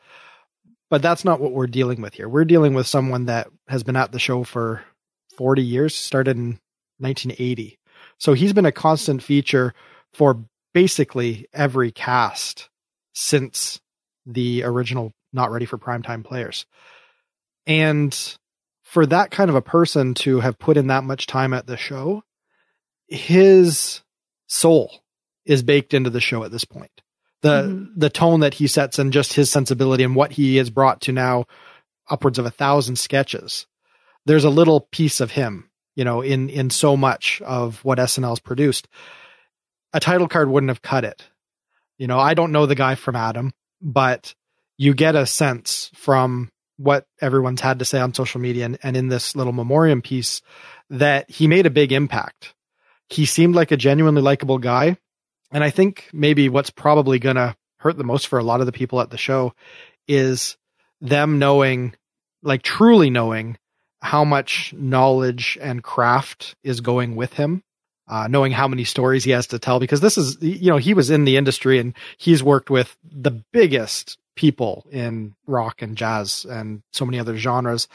but 0.89 1.01
that's 1.01 1.23
not 1.23 1.39
what 1.39 1.51
we're 1.51 1.67
dealing 1.67 2.01
with 2.01 2.15
here. 2.15 2.27
We're 2.27 2.45
dealing 2.45 2.73
with 2.73 2.87
someone 2.87 3.25
that 3.25 3.47
has 3.67 3.83
been 3.83 3.95
at 3.95 4.11
the 4.11 4.19
show 4.19 4.43
for 4.43 4.83
40 5.37 5.63
years, 5.63 5.95
started 5.95 6.35
in 6.35 6.59
1980. 6.97 7.77
So 8.17 8.33
he's 8.33 8.53
been 8.53 8.65
a 8.65 8.71
constant 8.71 9.21
feature 9.21 9.73
for 10.11 10.43
basically 10.73 11.47
every 11.53 11.91
cast 11.91 12.69
since 13.13 13.79
the 14.25 14.63
original 14.63 15.13
Not 15.31 15.51
Ready 15.51 15.65
for 15.65 15.77
Primetime 15.77 16.23
Players. 16.23 16.65
And 17.67 18.37
for 18.83 19.05
that 19.05 19.29
kind 19.29 19.49
of 19.49 19.55
a 19.55 19.61
person 19.61 20.15
to 20.15 20.39
have 20.39 20.57
put 20.57 20.77
in 20.77 20.87
that 20.87 21.03
much 21.03 21.27
time 21.27 21.53
at 21.53 21.67
the 21.67 21.77
show, 21.77 22.23
his 23.07 24.01
soul 24.47 25.03
is 25.45 25.63
baked 25.63 25.93
into 25.93 26.09
the 26.09 26.21
show 26.21 26.43
at 26.43 26.51
this 26.51 26.65
point 26.65 27.01
the 27.41 27.63
mm-hmm. 27.63 27.99
the 27.99 28.09
tone 28.09 28.41
that 28.41 28.55
he 28.55 28.67
sets 28.67 28.99
and 28.99 29.13
just 29.13 29.33
his 29.33 29.49
sensibility 29.49 30.03
and 30.03 30.15
what 30.15 30.31
he 30.31 30.57
has 30.57 30.69
brought 30.69 31.01
to 31.01 31.11
now 31.11 31.45
upwards 32.09 32.39
of 32.39 32.45
a 32.45 32.51
thousand 32.51 32.97
sketches. 32.97 33.67
There's 34.25 34.43
a 34.43 34.49
little 34.49 34.81
piece 34.91 35.19
of 35.21 35.31
him, 35.31 35.69
you 35.95 36.03
know, 36.03 36.21
in 36.21 36.49
in 36.49 36.69
so 36.69 36.97
much 36.97 37.41
of 37.41 37.83
what 37.85 37.97
SNL's 37.97 38.39
produced. 38.39 38.87
A 39.93 39.99
title 39.99 40.27
card 40.27 40.49
wouldn't 40.49 40.69
have 40.69 40.81
cut 40.81 41.03
it. 41.03 41.27
You 41.97 42.07
know, 42.07 42.19
I 42.19 42.33
don't 42.33 42.51
know 42.51 42.65
the 42.65 42.75
guy 42.75 42.95
from 42.95 43.15
Adam, 43.15 43.51
but 43.81 44.35
you 44.77 44.93
get 44.93 45.15
a 45.15 45.25
sense 45.25 45.89
from 45.95 46.49
what 46.77 47.05
everyone's 47.19 47.59
had 47.59 47.79
to 47.79 47.85
say 47.85 47.99
on 47.99 48.13
social 48.13 48.39
media 48.39 48.65
and, 48.65 48.77
and 48.83 48.95
in 48.95 49.09
this 49.09 49.35
little 49.35 49.51
memoriam 49.51 50.01
piece 50.01 50.41
that 50.89 51.29
he 51.29 51.47
made 51.47 51.65
a 51.65 51.71
big 51.71 51.91
impact. 51.91 52.53
He 53.09 53.25
seemed 53.25 53.55
like 53.55 53.71
a 53.71 53.77
genuinely 53.77 54.21
likable 54.21 54.59
guy 54.59 54.97
and 55.51 55.63
I 55.63 55.69
think 55.69 56.09
maybe 56.13 56.49
what's 56.49 56.69
probably 56.69 57.19
going 57.19 57.35
to 57.35 57.55
hurt 57.77 57.97
the 57.97 58.03
most 58.03 58.27
for 58.27 58.39
a 58.39 58.43
lot 58.43 58.59
of 58.59 58.65
the 58.65 58.71
people 58.71 59.01
at 59.01 59.09
the 59.09 59.17
show 59.17 59.53
is 60.07 60.57
them 61.01 61.39
knowing, 61.39 61.95
like 62.43 62.61
truly 62.61 63.09
knowing 63.09 63.57
how 64.01 64.23
much 64.23 64.73
knowledge 64.73 65.57
and 65.61 65.83
craft 65.83 66.55
is 66.63 66.81
going 66.81 67.15
with 67.15 67.33
him. 67.33 67.63
Uh, 68.07 68.27
knowing 68.27 68.51
how 68.51 68.67
many 68.67 68.83
stories 68.83 69.23
he 69.23 69.29
has 69.29 69.45
to 69.45 69.59
tell 69.59 69.79
because 69.79 70.01
this 70.01 70.17
is, 70.17 70.35
you 70.41 70.71
know, 70.71 70.77
he 70.77 70.95
was 70.95 71.11
in 71.11 71.25
the 71.25 71.37
industry 71.37 71.77
and 71.77 71.93
he's 72.17 72.41
worked 72.41 72.71
with 72.71 72.97
the 73.03 73.29
biggest 73.53 74.17
people 74.35 74.87
in 74.89 75.35
rock 75.45 75.83
and 75.83 75.95
jazz 75.95 76.43
and 76.49 76.81
so 76.91 77.05
many 77.05 77.19
other 77.19 77.37
genres 77.37 77.87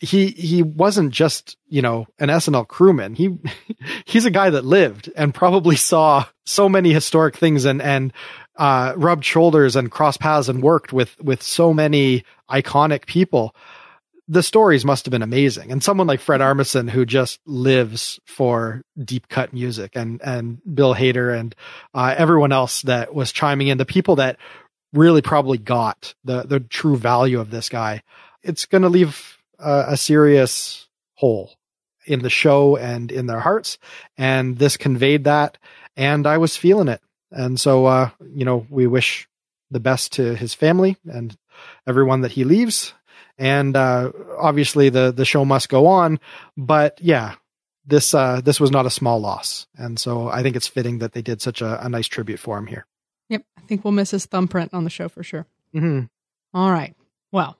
he 0.00 0.28
he 0.28 0.62
wasn't 0.62 1.12
just 1.12 1.56
you 1.68 1.82
know 1.82 2.06
an 2.18 2.28
SNL 2.28 2.68
crewman. 2.68 3.14
He 3.14 3.36
he's 4.04 4.24
a 4.24 4.30
guy 4.30 4.50
that 4.50 4.64
lived 4.64 5.10
and 5.16 5.34
probably 5.34 5.76
saw 5.76 6.26
so 6.46 6.68
many 6.68 6.92
historic 6.92 7.36
things 7.36 7.64
and 7.64 7.82
and 7.82 8.12
uh, 8.56 8.92
rubbed 8.96 9.24
shoulders 9.24 9.76
and 9.76 9.90
crossed 9.90 10.20
paths 10.20 10.48
and 10.48 10.62
worked 10.62 10.92
with 10.92 11.20
with 11.20 11.42
so 11.42 11.72
many 11.72 12.24
iconic 12.50 13.06
people. 13.06 13.54
The 14.30 14.42
stories 14.42 14.84
must 14.84 15.06
have 15.06 15.10
been 15.10 15.22
amazing. 15.22 15.72
And 15.72 15.82
someone 15.82 16.06
like 16.06 16.20
Fred 16.20 16.42
Armisen, 16.42 16.90
who 16.90 17.06
just 17.06 17.40
lives 17.46 18.20
for 18.26 18.82
deep 19.02 19.28
cut 19.28 19.52
music, 19.52 19.92
and 19.94 20.20
and 20.22 20.60
Bill 20.74 20.94
Hader 20.94 21.36
and 21.36 21.54
uh, 21.94 22.14
everyone 22.16 22.52
else 22.52 22.82
that 22.82 23.14
was 23.14 23.32
chiming 23.32 23.68
in, 23.68 23.78
the 23.78 23.86
people 23.86 24.16
that 24.16 24.36
really 24.92 25.22
probably 25.22 25.58
got 25.58 26.14
the 26.24 26.42
the 26.42 26.60
true 26.60 26.96
value 26.96 27.40
of 27.40 27.50
this 27.50 27.68
guy, 27.68 28.02
it's 28.42 28.66
going 28.66 28.82
to 28.82 28.88
leave 28.88 29.37
a, 29.58 29.84
a 29.88 29.96
serious 29.96 30.88
hole 31.14 31.52
in 32.06 32.22
the 32.22 32.30
show 32.30 32.76
and 32.76 33.12
in 33.12 33.26
their 33.26 33.40
hearts. 33.40 33.78
And 34.16 34.58
this 34.58 34.76
conveyed 34.76 35.24
that, 35.24 35.58
and 35.96 36.26
I 36.26 36.38
was 36.38 36.56
feeling 36.56 36.88
it. 36.88 37.00
And 37.30 37.60
so, 37.60 37.86
uh, 37.86 38.10
you 38.34 38.44
know, 38.44 38.66
we 38.70 38.86
wish 38.86 39.28
the 39.70 39.80
best 39.80 40.12
to 40.14 40.34
his 40.34 40.54
family 40.54 40.96
and 41.04 41.36
everyone 41.86 42.22
that 42.22 42.32
he 42.32 42.44
leaves. 42.44 42.94
And 43.36 43.76
uh, 43.76 44.10
obviously, 44.38 44.88
the 44.88 45.12
the 45.12 45.24
show 45.24 45.44
must 45.44 45.68
go 45.68 45.86
on. 45.86 46.18
But 46.56 46.98
yeah, 47.00 47.34
this 47.86 48.12
uh, 48.12 48.40
this 48.42 48.60
was 48.60 48.70
not 48.70 48.86
a 48.86 48.90
small 48.90 49.20
loss, 49.20 49.66
and 49.76 49.98
so 49.98 50.28
I 50.28 50.42
think 50.42 50.56
it's 50.56 50.66
fitting 50.66 50.98
that 50.98 51.12
they 51.12 51.22
did 51.22 51.40
such 51.40 51.62
a, 51.62 51.84
a 51.84 51.88
nice 51.88 52.06
tribute 52.06 52.40
for 52.40 52.58
him 52.58 52.66
here. 52.66 52.86
Yep, 53.28 53.44
I 53.56 53.60
think 53.62 53.84
we'll 53.84 53.92
miss 53.92 54.10
his 54.10 54.26
thumbprint 54.26 54.74
on 54.74 54.84
the 54.84 54.90
show 54.90 55.08
for 55.08 55.22
sure. 55.22 55.46
Mm-hmm. 55.74 56.06
All 56.52 56.70
right, 56.70 56.96
well, 57.30 57.56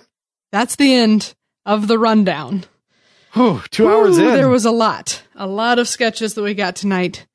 that's 0.52 0.76
the 0.76 0.94
end 0.94 1.34
of 1.66 1.88
the 1.88 1.98
rundown. 1.98 2.64
Oh, 3.34 3.62
two 3.70 3.86
hours 3.86 4.16
in. 4.16 4.28
There 4.28 4.48
was 4.48 4.64
a 4.64 4.70
lot, 4.70 5.22
a 5.34 5.46
lot 5.46 5.78
of 5.78 5.88
sketches 5.88 6.32
that 6.34 6.42
we 6.42 6.54
got 6.54 6.76
tonight, 6.76 7.26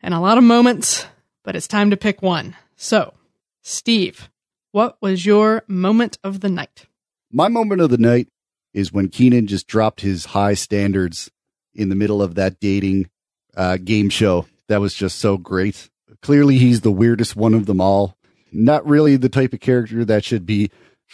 and 0.00 0.14
a 0.14 0.20
lot 0.20 0.38
of 0.38 0.44
moments. 0.44 1.04
But 1.42 1.56
it's 1.56 1.68
time 1.68 1.90
to 1.90 1.96
pick 1.96 2.22
one. 2.22 2.56
So, 2.76 3.12
Steve, 3.60 4.30
what 4.72 4.96
was 5.02 5.26
your 5.26 5.62
moment 5.68 6.16
of 6.24 6.40
the 6.40 6.48
night? 6.48 6.86
My 7.30 7.48
moment 7.48 7.82
of 7.82 7.90
the 7.90 7.98
night 7.98 8.28
is 8.72 8.92
when 8.92 9.08
Kenan 9.08 9.46
just 9.46 9.66
dropped 9.66 10.00
his 10.00 10.26
high 10.26 10.54
standards 10.54 11.30
in 11.74 11.88
the 11.88 11.94
middle 11.94 12.22
of 12.22 12.34
that 12.36 12.58
dating 12.60 13.10
uh, 13.56 13.76
game 13.76 14.08
show. 14.08 14.46
That 14.68 14.80
was 14.80 14.94
just 14.94 15.18
so 15.18 15.36
great. 15.36 15.90
Clearly, 16.22 16.56
he's 16.58 16.80
the 16.80 16.90
weirdest 16.90 17.36
one 17.36 17.54
of 17.54 17.66
them 17.66 17.80
all. 17.80 18.16
Not 18.52 18.86
really 18.86 19.16
the 19.16 19.28
type 19.28 19.52
of 19.52 19.60
character 19.60 20.04
that 20.04 20.24
should 20.24 20.46
be 20.46 20.70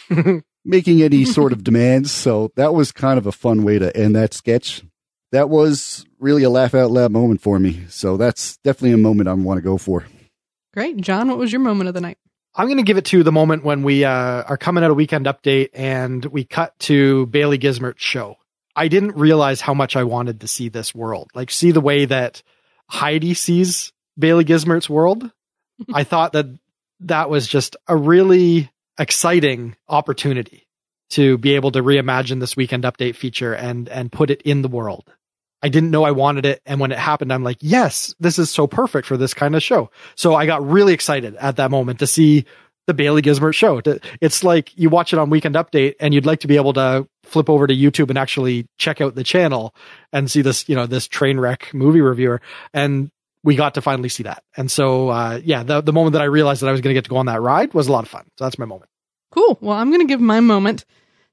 making 0.65 1.01
any 1.01 1.25
sort 1.39 1.53
of 1.53 1.63
demands. 1.63 2.11
So 2.11 2.51
that 2.55 2.73
was 2.73 2.91
kind 2.91 3.17
of 3.17 3.25
a 3.25 3.31
fun 3.31 3.63
way 3.63 3.79
to 3.79 3.95
end 3.95 4.15
that 4.15 4.33
sketch. 4.33 4.83
That 5.31 5.49
was 5.49 6.05
really 6.19 6.43
a 6.43 6.49
laugh 6.49 6.75
out 6.75 6.91
loud 6.91 7.11
moment 7.11 7.41
for 7.41 7.59
me. 7.59 7.85
So 7.89 8.17
that's 8.17 8.57
definitely 8.57 8.91
a 8.93 8.97
moment 8.97 9.27
I 9.27 9.33
want 9.33 9.57
to 9.57 9.63
go 9.63 9.77
for. 9.77 10.05
Great. 10.73 10.97
John, 10.97 11.27
what 11.27 11.37
was 11.37 11.51
your 11.51 11.61
moment 11.61 11.87
of 11.87 11.93
the 11.93 12.01
night? 12.01 12.17
I'm 12.55 12.67
going 12.67 12.77
to 12.77 12.83
give 12.83 12.97
it 12.97 13.05
to 13.05 13.23
the 13.23 13.31
moment 13.31 13.63
when 13.63 13.81
we 13.81 14.05
uh, 14.05 14.11
are 14.43 14.57
coming 14.57 14.83
out 14.83 14.91
a 14.91 14.95
weekend 14.95 15.25
update 15.25 15.69
and 15.73 16.23
we 16.25 16.43
cut 16.43 16.77
to 16.79 17.25
Bailey 17.27 17.57
Gismert's 17.57 18.03
show. 18.03 18.37
I 18.75 18.87
didn't 18.87 19.15
realize 19.15 19.61
how 19.61 19.73
much 19.73 19.95
I 19.95 20.03
wanted 20.03 20.41
to 20.41 20.47
see 20.47 20.69
this 20.69 20.93
world, 20.93 21.29
like 21.33 21.49
see 21.49 21.71
the 21.71 21.81
way 21.81 22.05
that 22.05 22.43
Heidi 22.89 23.33
sees 23.33 23.91
Bailey 24.17 24.45
Gismert's 24.45 24.89
world. 24.89 25.31
I 25.93 26.03
thought 26.03 26.33
that 26.33 26.45
that 27.01 27.29
was 27.29 27.47
just 27.47 27.75
a 27.87 27.95
really 27.95 28.71
exciting 28.97 29.75
opportunity 29.87 30.67
to 31.11 31.37
be 31.37 31.55
able 31.55 31.71
to 31.71 31.83
reimagine 31.83 32.39
this 32.39 32.55
weekend 32.55 32.83
update 32.83 33.15
feature 33.15 33.53
and 33.53 33.87
and 33.89 34.11
put 34.11 34.29
it 34.29 34.41
in 34.43 34.61
the 34.61 34.67
world. 34.67 35.11
I 35.61 35.69
didn't 35.69 35.91
know 35.91 36.03
I 36.03 36.11
wanted 36.11 36.45
it. 36.45 36.61
And 36.65 36.79
when 36.81 36.91
it 36.91 36.99
happened, 36.99 37.31
I'm 37.31 37.43
like, 37.43 37.57
yes, 37.61 38.13
this 38.19 38.37
is 38.37 38.51
so 38.51 38.67
perfect 38.67 39.07
for 39.07 39.15
this 39.15 39.33
kind 39.33 39.55
of 39.55 39.63
show. 39.63 39.91
So 40.15 40.35
I 40.35 40.45
got 40.45 40.67
really 40.67 40.93
excited 40.93 41.35
at 41.37 41.55
that 41.55 41.71
moment 41.71 41.99
to 41.99 42.07
see 42.07 42.45
the 42.85 42.93
Bailey 42.93 43.21
Gismert 43.21 43.55
show. 43.55 43.81
It's 44.19 44.43
like 44.43 44.77
you 44.77 44.89
watch 44.89 45.13
it 45.13 45.19
on 45.19 45.29
Weekend 45.29 45.55
Update 45.55 45.95
and 46.01 46.13
you'd 46.13 46.25
like 46.25 46.41
to 46.41 46.47
be 46.47 46.57
able 46.57 46.73
to 46.73 47.07
flip 47.23 47.49
over 47.49 47.65
to 47.65 47.73
YouTube 47.73 48.09
and 48.09 48.17
actually 48.17 48.65
check 48.77 48.99
out 48.99 49.15
the 49.15 49.23
channel 49.23 49.73
and 50.11 50.29
see 50.29 50.41
this, 50.41 50.67
you 50.67 50.75
know, 50.75 50.85
this 50.85 51.07
train 51.07 51.39
wreck 51.39 51.73
movie 51.73 52.01
reviewer. 52.01 52.41
And 52.73 53.09
we 53.43 53.55
got 53.55 53.75
to 53.75 53.81
finally 53.81 54.09
see 54.09 54.23
that. 54.23 54.43
And 54.55 54.71
so, 54.71 55.09
uh, 55.09 55.39
yeah, 55.43 55.63
the, 55.63 55.81
the 55.81 55.93
moment 55.93 56.13
that 56.13 56.21
I 56.21 56.25
realized 56.25 56.61
that 56.61 56.69
I 56.69 56.71
was 56.71 56.81
going 56.81 56.93
to 56.93 56.97
get 56.97 57.03
to 57.05 57.09
go 57.09 57.17
on 57.17 57.25
that 57.25 57.41
ride 57.41 57.73
was 57.73 57.87
a 57.87 57.91
lot 57.91 58.03
of 58.03 58.09
fun. 58.09 58.25
So 58.37 58.45
that's 58.45 58.57
my 58.57 58.65
moment. 58.65 58.89
Cool. 59.31 59.57
Well, 59.61 59.77
I'm 59.77 59.89
going 59.89 60.01
to 60.01 60.07
give 60.07 60.21
my 60.21 60.39
moment 60.39 60.85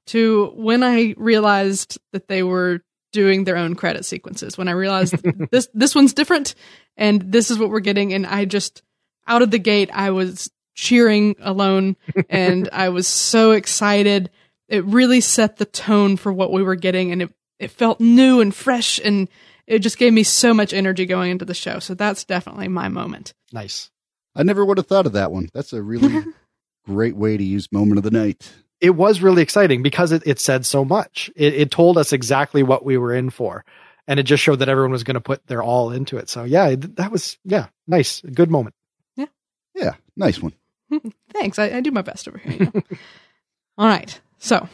to 0.07 0.51
when 0.55 0.83
I 0.83 1.13
realized 1.17 1.99
that 2.11 2.27
they 2.27 2.43
were 2.43 2.81
doing 3.11 3.43
their 3.43 3.57
own 3.57 3.75
credit 3.75 4.05
sequences 4.05 4.57
when 4.57 4.67
I 4.67 4.71
realized 4.71 5.15
this 5.51 5.69
this 5.73 5.93
one's 5.93 6.13
different 6.13 6.55
and 6.97 7.21
this 7.31 7.51
is 7.51 7.59
what 7.59 7.69
we're 7.69 7.81
getting 7.81 8.13
and 8.13 8.25
I 8.25 8.45
just 8.45 8.81
out 9.27 9.41
of 9.41 9.51
the 9.51 9.59
gate 9.59 9.89
I 9.93 10.11
was 10.11 10.49
cheering 10.75 11.35
alone 11.41 11.97
and 12.29 12.69
I 12.71 12.89
was 12.89 13.07
so 13.07 13.51
excited. 13.51 14.29
It 14.67 14.85
really 14.85 15.21
set 15.21 15.57
the 15.57 15.65
tone 15.65 16.17
for 16.17 16.31
what 16.31 16.51
we 16.51 16.63
were 16.63 16.75
getting 16.75 17.11
and 17.11 17.21
it 17.21 17.33
it 17.59 17.71
felt 17.71 17.99
new 17.99 18.41
and 18.41 18.55
fresh 18.55 18.99
and 19.03 19.29
it 19.71 19.79
just 19.79 19.97
gave 19.97 20.13
me 20.13 20.23
so 20.23 20.53
much 20.53 20.73
energy 20.73 21.05
going 21.05 21.31
into 21.31 21.45
the 21.45 21.53
show. 21.53 21.79
So 21.79 21.93
that's 21.93 22.23
definitely 22.23 22.67
my 22.67 22.89
moment. 22.89 23.33
Nice. 23.51 23.89
I 24.35 24.43
never 24.43 24.63
would 24.63 24.77
have 24.77 24.87
thought 24.87 25.05
of 25.05 25.13
that 25.13 25.31
one. 25.31 25.49
That's 25.53 25.73
a 25.73 25.81
really 25.81 26.23
great 26.85 27.15
way 27.15 27.37
to 27.37 27.43
use 27.43 27.71
moment 27.71 27.97
of 27.97 28.03
the 28.03 28.11
night 28.11 28.51
it 28.81 28.95
was 28.95 29.21
really 29.21 29.43
exciting 29.43 29.83
because 29.83 30.11
it, 30.11 30.23
it 30.25 30.39
said 30.39 30.65
so 30.65 30.83
much. 30.83 31.29
It, 31.35 31.53
it 31.53 31.71
told 31.71 31.97
us 31.97 32.11
exactly 32.11 32.63
what 32.63 32.83
we 32.83 32.97
were 32.97 33.13
in 33.13 33.29
for. 33.29 33.63
And 34.07 34.19
it 34.19 34.23
just 34.23 34.43
showed 34.43 34.59
that 34.59 34.67
everyone 34.67 34.91
was 34.91 35.03
going 35.03 35.15
to 35.15 35.21
put 35.21 35.45
their 35.45 35.61
all 35.61 35.91
into 35.91 36.17
it. 36.17 36.27
So 36.27 36.43
yeah, 36.43 36.75
that 36.75 37.11
was, 37.11 37.37
yeah, 37.45 37.67
nice. 37.87 38.21
Good 38.21 38.49
moment. 38.49 38.75
Yeah. 39.15 39.27
Yeah. 39.75 39.93
Nice 40.17 40.41
one. 40.41 40.53
Thanks. 41.31 41.59
I, 41.59 41.65
I, 41.69 41.81
do 41.81 41.91
my 41.91 42.01
best 42.01 42.27
over 42.27 42.39
here. 42.39 42.53
You 42.53 42.65
know? 42.65 42.81
all 43.77 43.87
right. 43.87 44.19
So, 44.39 44.67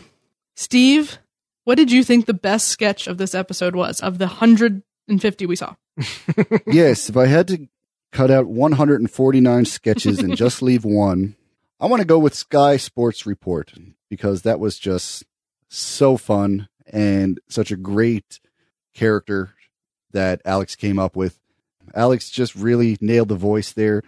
Steve, 0.55 1.19
what 1.65 1.75
did 1.75 1.91
you 1.91 2.03
think 2.03 2.25
the 2.25 2.33
best 2.33 2.69
sketch 2.69 3.07
of 3.07 3.17
this 3.17 3.35
episode 3.35 3.75
was 3.75 3.99
of 3.99 4.17
the 4.17 4.27
150 5.07 5.45
we 5.45 5.55
saw? 5.55 5.75
yes. 6.67 7.09
If 7.09 7.17
I 7.17 7.27
had 7.27 7.47
to 7.47 7.67
cut 8.11 8.29
out 8.29 8.47
149 8.47 9.65
sketches 9.65 10.19
and 10.19 10.35
just 10.35 10.61
leave 10.61 10.83
one, 10.83 11.35
I 11.79 11.85
want 11.85 12.01
to 12.01 12.07
go 12.07 12.19
with 12.19 12.33
Sky 12.33 12.77
Sports 12.77 13.25
Report 13.25 13.73
because 14.09 14.41
that 14.41 14.59
was 14.59 14.77
just 14.77 15.23
so 15.69 16.17
fun 16.17 16.67
and 16.85 17.39
such 17.47 17.71
a 17.71 17.77
great 17.77 18.39
character 18.93 19.53
that 20.11 20.41
Alex 20.43 20.75
came 20.75 20.99
up 20.99 21.15
with. 21.15 21.39
Alex 21.93 22.29
just 22.29 22.55
really 22.55 22.97
nailed 22.99 23.29
the 23.29 23.35
voice 23.35 23.71
there, 23.71 24.03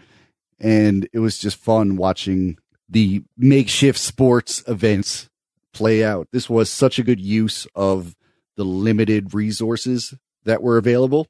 and 0.59 1.07
it 1.13 1.19
was 1.19 1.37
just 1.37 1.57
fun 1.57 1.95
watching 1.95 2.57
the 2.89 3.23
makeshift 3.37 3.99
sports 3.99 4.63
events 4.67 5.29
play 5.73 6.03
out. 6.03 6.27
This 6.31 6.49
was 6.49 6.69
such 6.69 6.99
a 6.99 7.03
good 7.03 7.21
use 7.21 7.67
of 7.75 8.15
the 8.57 8.65
limited 8.65 9.33
resources 9.33 10.13
that 10.43 10.61
were 10.61 10.77
available, 10.77 11.27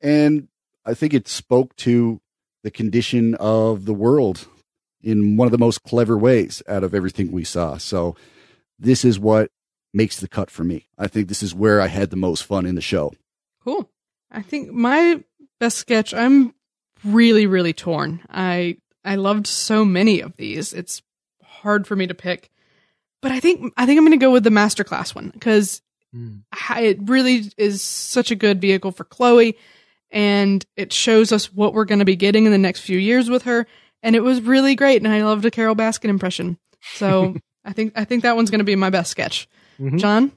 and 0.00 0.48
I 0.84 0.94
think 0.94 1.14
it 1.14 1.28
spoke 1.28 1.74
to 1.76 2.20
the 2.62 2.70
condition 2.70 3.34
of 3.36 3.84
the 3.84 3.94
world 3.94 4.48
in 5.02 5.36
one 5.36 5.46
of 5.46 5.52
the 5.52 5.58
most 5.58 5.82
clever 5.82 6.16
ways 6.16 6.62
out 6.68 6.82
of 6.82 6.94
everything 6.94 7.30
we 7.30 7.44
saw. 7.44 7.76
So 7.76 8.16
this 8.78 9.04
is 9.04 9.18
what 9.18 9.50
makes 9.94 10.18
the 10.18 10.28
cut 10.28 10.50
for 10.50 10.64
me. 10.64 10.88
I 10.98 11.06
think 11.06 11.28
this 11.28 11.42
is 11.42 11.54
where 11.54 11.80
I 11.80 11.86
had 11.86 12.10
the 12.10 12.16
most 12.16 12.44
fun 12.44 12.66
in 12.66 12.74
the 12.74 12.80
show. 12.80 13.12
Cool. 13.62 13.88
I 14.30 14.42
think 14.42 14.72
my 14.72 15.22
best 15.60 15.78
sketch, 15.78 16.12
I'm 16.12 16.54
really, 17.04 17.46
really 17.46 17.72
torn. 17.72 18.22
I 18.28 18.78
I 19.04 19.14
loved 19.14 19.46
so 19.46 19.84
many 19.84 20.20
of 20.20 20.36
these. 20.36 20.72
It's 20.72 21.02
hard 21.42 21.86
for 21.86 21.94
me 21.96 22.06
to 22.08 22.14
pick. 22.14 22.50
But 23.22 23.32
I 23.32 23.40
think 23.40 23.72
I 23.76 23.86
think 23.86 23.98
I'm 23.98 24.04
going 24.04 24.18
to 24.18 24.24
go 24.24 24.32
with 24.32 24.44
the 24.44 24.50
masterclass 24.50 25.14
one 25.14 25.30
because 25.30 25.82
mm. 26.16 26.42
it 26.78 26.98
really 27.02 27.52
is 27.56 27.82
such 27.82 28.30
a 28.30 28.36
good 28.36 28.60
vehicle 28.60 28.92
for 28.92 29.04
Chloe, 29.04 29.56
and 30.10 30.64
it 30.76 30.92
shows 30.92 31.32
us 31.32 31.52
what 31.52 31.74
we're 31.74 31.84
going 31.84 31.98
to 31.98 32.04
be 32.04 32.16
getting 32.16 32.46
in 32.46 32.52
the 32.52 32.58
next 32.58 32.80
few 32.80 32.98
years 32.98 33.28
with 33.28 33.42
her 33.42 33.66
and 34.06 34.14
it 34.14 34.20
was 34.20 34.40
really 34.40 34.76
great. 34.76 35.02
And 35.02 35.12
I 35.12 35.24
loved 35.24 35.44
a 35.44 35.50
Carole 35.50 35.74
Baskin 35.74 36.08
impression. 36.08 36.58
So 36.94 37.34
I 37.64 37.72
think 37.72 37.92
I 37.96 38.04
think 38.04 38.22
that 38.22 38.36
one's 38.36 38.50
going 38.50 38.60
to 38.60 38.64
be 38.64 38.76
my 38.76 38.90
best 38.90 39.10
sketch. 39.10 39.48
Mm-hmm. 39.80 39.98
John, 39.98 40.32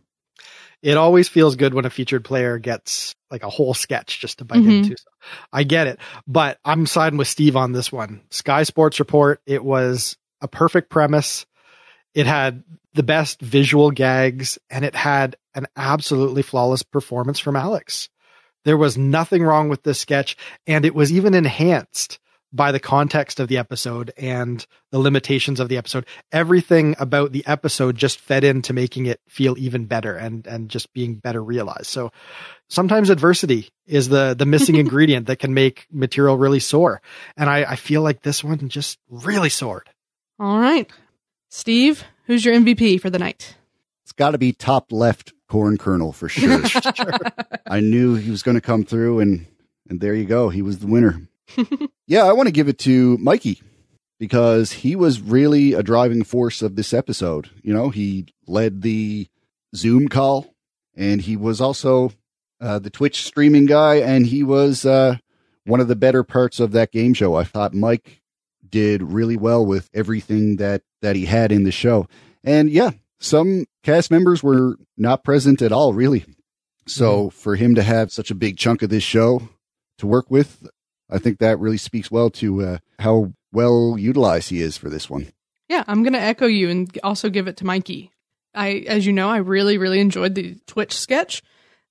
it 0.82 0.98
always 0.98 1.30
feels 1.30 1.56
good 1.56 1.76
when 1.76 1.86
a 1.86 1.90
featured 1.92 2.26
player 2.26 2.58
gets 2.58 3.16
like 3.30 3.44
a 3.44 3.50
whole 3.50 3.76
sketch 3.76 4.20
just 4.20 4.40
to 4.40 4.46
bite 4.46 4.60
mm-hmm. 4.60 4.72
into. 4.72 4.98
So 4.98 5.10
I 5.54 5.64
get 5.64 5.86
it, 5.86 6.00
but 6.28 6.58
I'm 6.66 6.88
siding 6.88 7.18
with 7.18 7.28
Steve 7.28 7.56
on 7.56 7.72
this 7.72 7.92
one. 7.92 8.22
Sky 8.32 8.64
Sports 8.64 9.00
Report. 9.00 9.40
It 9.46 9.64
was 9.64 10.18
a 10.42 10.48
perfect 10.48 10.90
premise. 10.90 11.46
It 12.16 12.26
had 12.26 12.64
the 12.96 13.04
best 13.04 13.40
visual 13.40 13.92
gags 13.92 14.58
and 14.72 14.84
it 14.84 14.96
had 14.96 15.36
an 15.56 15.68
absolutely 15.76 16.42
flawless 16.42 16.84
performance 16.84 17.40
from 17.40 17.56
Alex. 17.56 18.10
There 18.66 18.78
was 18.78 18.98
nothing 18.98 19.44
wrong 19.44 19.70
with 19.70 19.84
this 19.84 20.00
sketch 20.00 20.36
and 20.68 20.86
it 20.86 20.96
was 20.96 21.12
even 21.12 21.34
enhanced 21.34 22.20
by 22.52 22.72
the 22.72 22.80
context 22.80 23.40
of 23.40 23.48
the 23.48 23.58
episode 23.58 24.12
and 24.18 24.66
the 24.92 25.00
limitations 25.00 25.60
of 25.60 25.70
the 25.70 25.78
episode. 25.78 26.06
Everything 26.32 26.96
about 27.00 27.32
the 27.32 27.46
episode 27.46 27.96
just 27.96 28.20
fed 28.20 28.44
into 28.44 28.74
making 28.74 29.06
it 29.06 29.22
feel 29.28 29.58
even 29.58 29.86
better 29.86 30.16
and 30.16 30.48
and 30.48 30.70
just 30.70 30.92
being 30.94 31.16
better 31.16 31.44
realized. 31.44 31.88
So 31.88 32.12
sometimes 32.68 33.10
adversity 33.10 33.70
is 33.86 34.10
the 34.10 34.36
the 34.38 34.46
missing 34.46 34.76
ingredient 34.78 35.28
that 35.28 35.40
can 35.40 35.54
make 35.54 35.88
material 35.92 36.38
really 36.38 36.60
soar. 36.60 37.02
And 37.38 37.50
I, 37.50 37.64
I 37.64 37.76
feel 37.76 38.02
like 38.02 38.22
this 38.22 38.44
one 38.44 38.70
just 38.70 38.98
really 39.10 39.50
soared. 39.50 39.90
All 40.40 40.60
right. 40.60 40.90
Steve, 41.50 42.04
who's 42.26 42.46
your 42.46 42.56
MVP 42.56 43.02
for 43.02 43.10
the 43.10 43.20
night? 43.20 43.56
It's 44.04 44.12
got 44.12 44.32
to 44.32 44.38
be 44.38 44.54
top 44.54 44.92
left 44.92 45.34
corn 45.50 45.78
kernel 45.78 46.12
for 46.20 46.30
sure. 46.30 46.62
I 47.68 47.80
knew 47.82 48.16
he 48.16 48.32
was 48.32 48.44
going 48.44 48.56
to 48.56 48.62
come 48.62 48.84
through 48.86 49.20
and 49.20 49.46
and 49.90 50.00
there 50.00 50.14
you 50.14 50.26
go. 50.26 50.50
He 50.50 50.62
was 50.62 50.80
the 50.80 50.88
winner 50.88 51.22
yeah, 52.08 52.24
I 52.26 52.34
want 52.34 52.48
to 52.48 52.54
give 52.54 52.68
it 52.68 52.78
to 52.80 53.18
Mikey. 53.18 53.62
because 54.20 54.72
he 54.72 54.96
was 54.96 55.20
really 55.22 55.74
a 55.74 55.82
driving 55.82 56.24
force 56.24 56.62
of 56.62 56.76
this 56.76 56.94
episode. 56.94 57.50
You 57.64 57.74
know, 57.74 57.90
he 57.90 58.28
led 58.48 58.82
the 58.84 59.28
Zoom 59.76 60.08
call 60.08 60.54
and 60.96 61.22
he 61.22 61.36
was 61.36 61.60
also 61.60 62.12
uh, 62.62 62.78
the 62.80 62.90
Twitch 62.90 63.24
streaming 63.26 63.66
guy 63.66 63.96
and 63.96 64.28
he 64.28 64.44
was 64.44 64.86
uh, 64.86 65.18
one 65.66 65.80
of 65.80 65.88
the 65.88 65.96
better 65.96 66.24
parts 66.24 66.60
of 66.60 66.72
that 66.74 66.92
game 66.92 67.14
show. 67.14 67.36
I 67.36 67.44
thought 67.46 67.74
Mike 67.74 68.22
did 68.68 69.02
really 69.02 69.38
well 69.38 69.66
with 69.66 69.90
everything 69.94 70.58
that 70.58 70.84
that 71.02 71.16
he 71.16 71.26
had 71.26 71.52
in 71.52 71.64
the 71.64 71.72
show. 71.72 72.08
And 72.44 72.70
yeah, 72.70 72.92
some 73.20 73.66
cast 73.90 74.12
members 74.12 74.44
were 74.44 74.76
not 74.98 75.24
present 75.24 75.64
at 75.64 75.72
all, 75.72 75.94
really. 75.94 76.24
So 76.86 77.28
mm-hmm. 77.28 77.30
for 77.30 77.56
him 77.56 77.74
to 77.76 77.82
have 77.82 78.12
such 78.12 78.30
a 78.30 78.36
big 78.36 78.58
chunk 78.58 78.84
of 78.84 78.90
this 78.90 79.04
show 79.04 79.42
to 79.98 80.06
work 80.06 80.30
with, 80.30 80.68
I 81.10 81.18
think 81.18 81.40
that 81.40 81.60
really 81.60 81.78
speaks 81.78 82.12
well 82.12 82.30
to 82.32 82.62
uh, 82.62 82.78
how 83.00 83.34
well 83.52 83.96
utilized 83.98 84.52
he 84.52 84.62
is 84.62 84.78
for 84.78 84.90
this 84.90 85.10
one. 85.10 85.32
Yeah, 85.70 85.84
I'm 85.88 86.04
going 86.04 86.14
to 86.14 86.20
echo 86.20 86.46
you 86.46 86.70
and 86.70 87.00
also 87.04 87.30
give 87.30 87.48
it 87.48 87.58
to 87.58 87.66
Mikey. 87.66 88.12
I, 88.54 88.86
as 88.88 89.08
you 89.08 89.14
know, 89.14 89.28
I 89.30 89.38
really, 89.38 89.80
really 89.80 90.00
enjoyed 90.00 90.36
the 90.36 90.58
Twitch 90.68 90.96
sketch, 90.96 91.42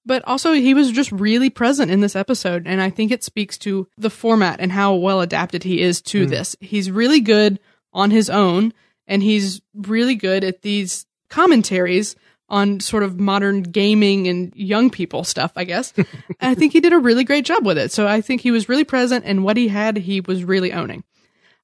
but 0.07 0.23
also 0.25 0.53
he 0.53 0.75
was 0.75 0.93
just 0.93 1.11
really 1.11 1.51
present 1.51 1.91
in 1.91 2.01
this 2.01 2.17
episode. 2.17 2.65
And 2.67 2.81
I 2.81 2.91
think 2.91 3.11
it 3.11 3.25
speaks 3.25 3.59
to 3.59 3.89
the 3.97 4.11
format 4.11 4.61
and 4.61 4.71
how 4.71 4.95
well 4.95 5.21
adapted 5.21 5.65
he 5.65 5.81
is 5.81 6.01
to 6.03 6.27
mm. 6.27 6.31
this. 6.31 6.57
He's 6.61 6.93
really 6.93 7.21
good 7.21 7.59
on 7.93 8.13
his 8.13 8.31
own 8.31 8.73
and 9.09 9.23
he's 9.23 9.61
really 9.75 10.15
good 10.15 10.45
at 10.45 10.63
these 10.63 11.07
commentaries 11.29 12.17
on 12.49 12.81
sort 12.81 13.03
of 13.03 13.21
modern 13.21 13.63
gaming 13.63 14.27
and 14.27 14.53
young 14.57 14.91
people 14.91 15.25
stuff, 15.25 15.53
I 15.57 15.65
guess. 15.65 15.93
I 16.41 16.55
think 16.55 16.73
he 16.73 16.81
did 16.81 16.93
a 16.93 16.99
really 16.99 17.25
great 17.25 17.45
job 17.45 17.65
with 17.65 17.77
it. 17.79 17.93
So 17.93 18.07
I 18.07 18.21
think 18.21 18.41
he 18.41 18.51
was 18.51 18.69
really 18.69 18.85
present 18.85 19.25
and 19.27 19.45
what 19.45 19.57
he 19.57 19.69
had, 19.69 19.97
he 19.97 20.21
was 20.21 20.45
really 20.45 20.73
owning. 20.73 21.05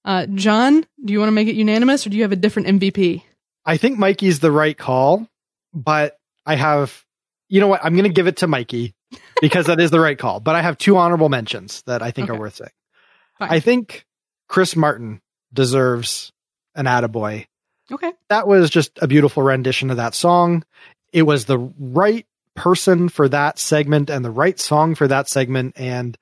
Uh, 0.04 0.26
John, 0.26 0.84
do 1.02 1.12
you 1.12 1.18
want 1.18 1.28
to 1.28 1.34
make 1.34 1.48
it 1.48 1.54
unanimous 1.54 2.06
or 2.06 2.10
do 2.10 2.16
you 2.16 2.22
have 2.22 2.32
a 2.32 2.36
different 2.36 2.68
MVP? 2.68 3.22
I 3.64 3.78
think 3.78 3.98
Mikey's 3.98 4.40
the 4.40 4.50
right 4.50 4.76
call, 4.76 5.26
but 5.72 6.18
I 6.44 6.56
have, 6.56 7.04
you 7.48 7.60
know 7.60 7.68
what? 7.68 7.82
I'm 7.82 7.94
going 7.94 8.04
to 8.04 8.12
give 8.12 8.26
it 8.26 8.38
to 8.38 8.46
Mikey 8.46 8.94
because 9.40 9.66
that 9.66 9.80
is 9.80 9.90
the 9.90 10.00
right 10.00 10.18
call. 10.18 10.40
But 10.40 10.54
I 10.54 10.60
have 10.60 10.76
two 10.76 10.98
honorable 10.98 11.30
mentions 11.30 11.82
that 11.86 12.02
I 12.02 12.10
think 12.10 12.28
okay. 12.28 12.36
are 12.36 12.40
worth 12.40 12.56
saying. 12.56 12.70
Fine. 13.38 13.48
I 13.50 13.60
think 13.60 14.04
Chris 14.48 14.76
Martin 14.76 15.22
deserves 15.52 16.32
an 16.74 16.84
attaboy. 16.84 17.46
Okay. 17.92 18.12
That 18.28 18.46
was 18.46 18.70
just 18.70 18.98
a 19.02 19.08
beautiful 19.08 19.42
rendition 19.42 19.90
of 19.90 19.98
that 19.98 20.14
song. 20.14 20.64
It 21.12 21.22
was 21.22 21.44
the 21.44 21.58
right 21.58 22.26
person 22.54 23.08
for 23.08 23.28
that 23.28 23.58
segment 23.58 24.10
and 24.10 24.24
the 24.24 24.30
right 24.30 24.58
song 24.58 24.94
for 24.94 25.06
that 25.08 25.28
segment. 25.28 25.74
And 25.76 26.16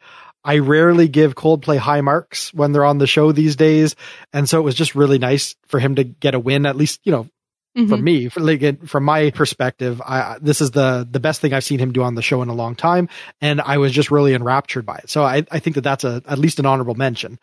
I 0.44 0.59
rarely 0.59 1.07
give 1.07 1.35
Coldplay 1.35 1.77
high 1.77 2.01
marks 2.01 2.53
when 2.53 2.72
they're 2.72 2.85
on 2.85 2.98
the 2.98 3.07
show 3.07 3.31
these 3.31 3.55
days. 3.55 3.94
And 4.33 4.48
so 4.48 4.59
it 4.59 4.62
was 4.62 4.75
just 4.75 4.94
really 4.94 5.18
nice 5.18 5.55
for 5.66 5.79
him 5.79 5.94
to 5.94 6.05
get 6.05 6.35
a 6.35 6.40
win, 6.40 6.66
at 6.66 6.75
least, 6.75 7.01
you 7.05 7.12
know, 7.12 7.29
mm-hmm. 7.77 7.88
for 7.88 7.96
me, 7.96 8.29
for, 8.29 8.40
like, 8.40 8.85
from 8.87 9.05
my 9.05 9.31
perspective, 9.31 10.03
I, 10.03 10.38
this 10.40 10.61
is 10.61 10.72
the, 10.72 11.07
the 11.09 11.20
best 11.20 11.40
thing 11.40 11.53
I've 11.53 11.62
seen 11.62 11.79
him 11.79 11.92
do 11.92 12.03
on 12.03 12.16
the 12.16 12.22
show 12.22 12.42
in 12.42 12.48
a 12.48 12.55
long 12.55 12.75
time. 12.75 13.09
And 13.40 13.61
I 13.61 13.79
was 13.79 13.92
just 13.92 14.11
really 14.11 14.35
enraptured 14.35 14.85
by 14.85 14.96
it. 14.96 15.11
So 15.11 15.22
I, 15.22 15.44
I 15.51 15.61
think 15.61 15.77
that 15.77 15.83
that's 15.83 16.03
a, 16.03 16.22
at 16.27 16.38
least 16.38 16.59
an 16.59 16.66
honorable 16.66 16.96
mention. 16.96 17.38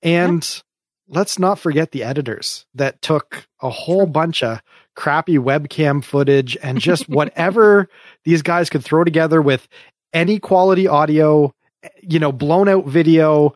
And 0.00 0.44
yeah. 0.44 0.62
Let's 1.08 1.38
not 1.38 1.58
forget 1.58 1.92
the 1.92 2.04
editors 2.04 2.66
that 2.74 3.00
took 3.02 3.46
a 3.60 3.70
whole 3.70 4.06
bunch 4.06 4.42
of 4.42 4.60
crappy 4.94 5.38
webcam 5.38 6.02
footage 6.04 6.56
and 6.62 6.80
just 6.80 7.08
whatever 7.08 7.88
these 8.24 8.42
guys 8.42 8.70
could 8.70 8.84
throw 8.84 9.04
together 9.04 9.40
with 9.40 9.66
any 10.12 10.38
quality 10.38 10.86
audio 10.86 11.54
you 12.02 12.18
know, 12.18 12.32
blown 12.32 12.68
out 12.68 12.86
video, 12.86 13.54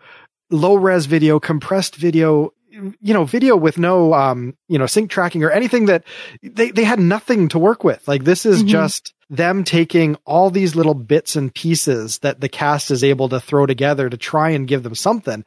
low 0.50 0.74
res 0.74 1.06
video, 1.06 1.40
compressed 1.40 1.96
video, 1.96 2.52
you 2.70 3.12
know, 3.12 3.24
video 3.24 3.56
with 3.56 3.78
no, 3.78 4.14
um, 4.14 4.56
you 4.68 4.78
know, 4.78 4.86
sync 4.86 5.10
tracking 5.10 5.44
or 5.44 5.50
anything 5.50 5.86
that 5.86 6.04
they, 6.42 6.70
they 6.70 6.84
had 6.84 7.00
nothing 7.00 7.48
to 7.48 7.58
work 7.58 7.84
with. 7.84 8.06
Like 8.08 8.24
this 8.24 8.46
is 8.46 8.60
mm-hmm. 8.60 8.68
just 8.68 9.14
them 9.28 9.64
taking 9.64 10.16
all 10.24 10.50
these 10.50 10.74
little 10.74 10.94
bits 10.94 11.36
and 11.36 11.54
pieces 11.54 12.18
that 12.20 12.40
the 12.40 12.48
cast 12.48 12.90
is 12.90 13.04
able 13.04 13.28
to 13.30 13.40
throw 13.40 13.66
together 13.66 14.08
to 14.08 14.16
try 14.16 14.50
and 14.50 14.68
give 14.68 14.82
them 14.82 14.94
something. 14.94 15.44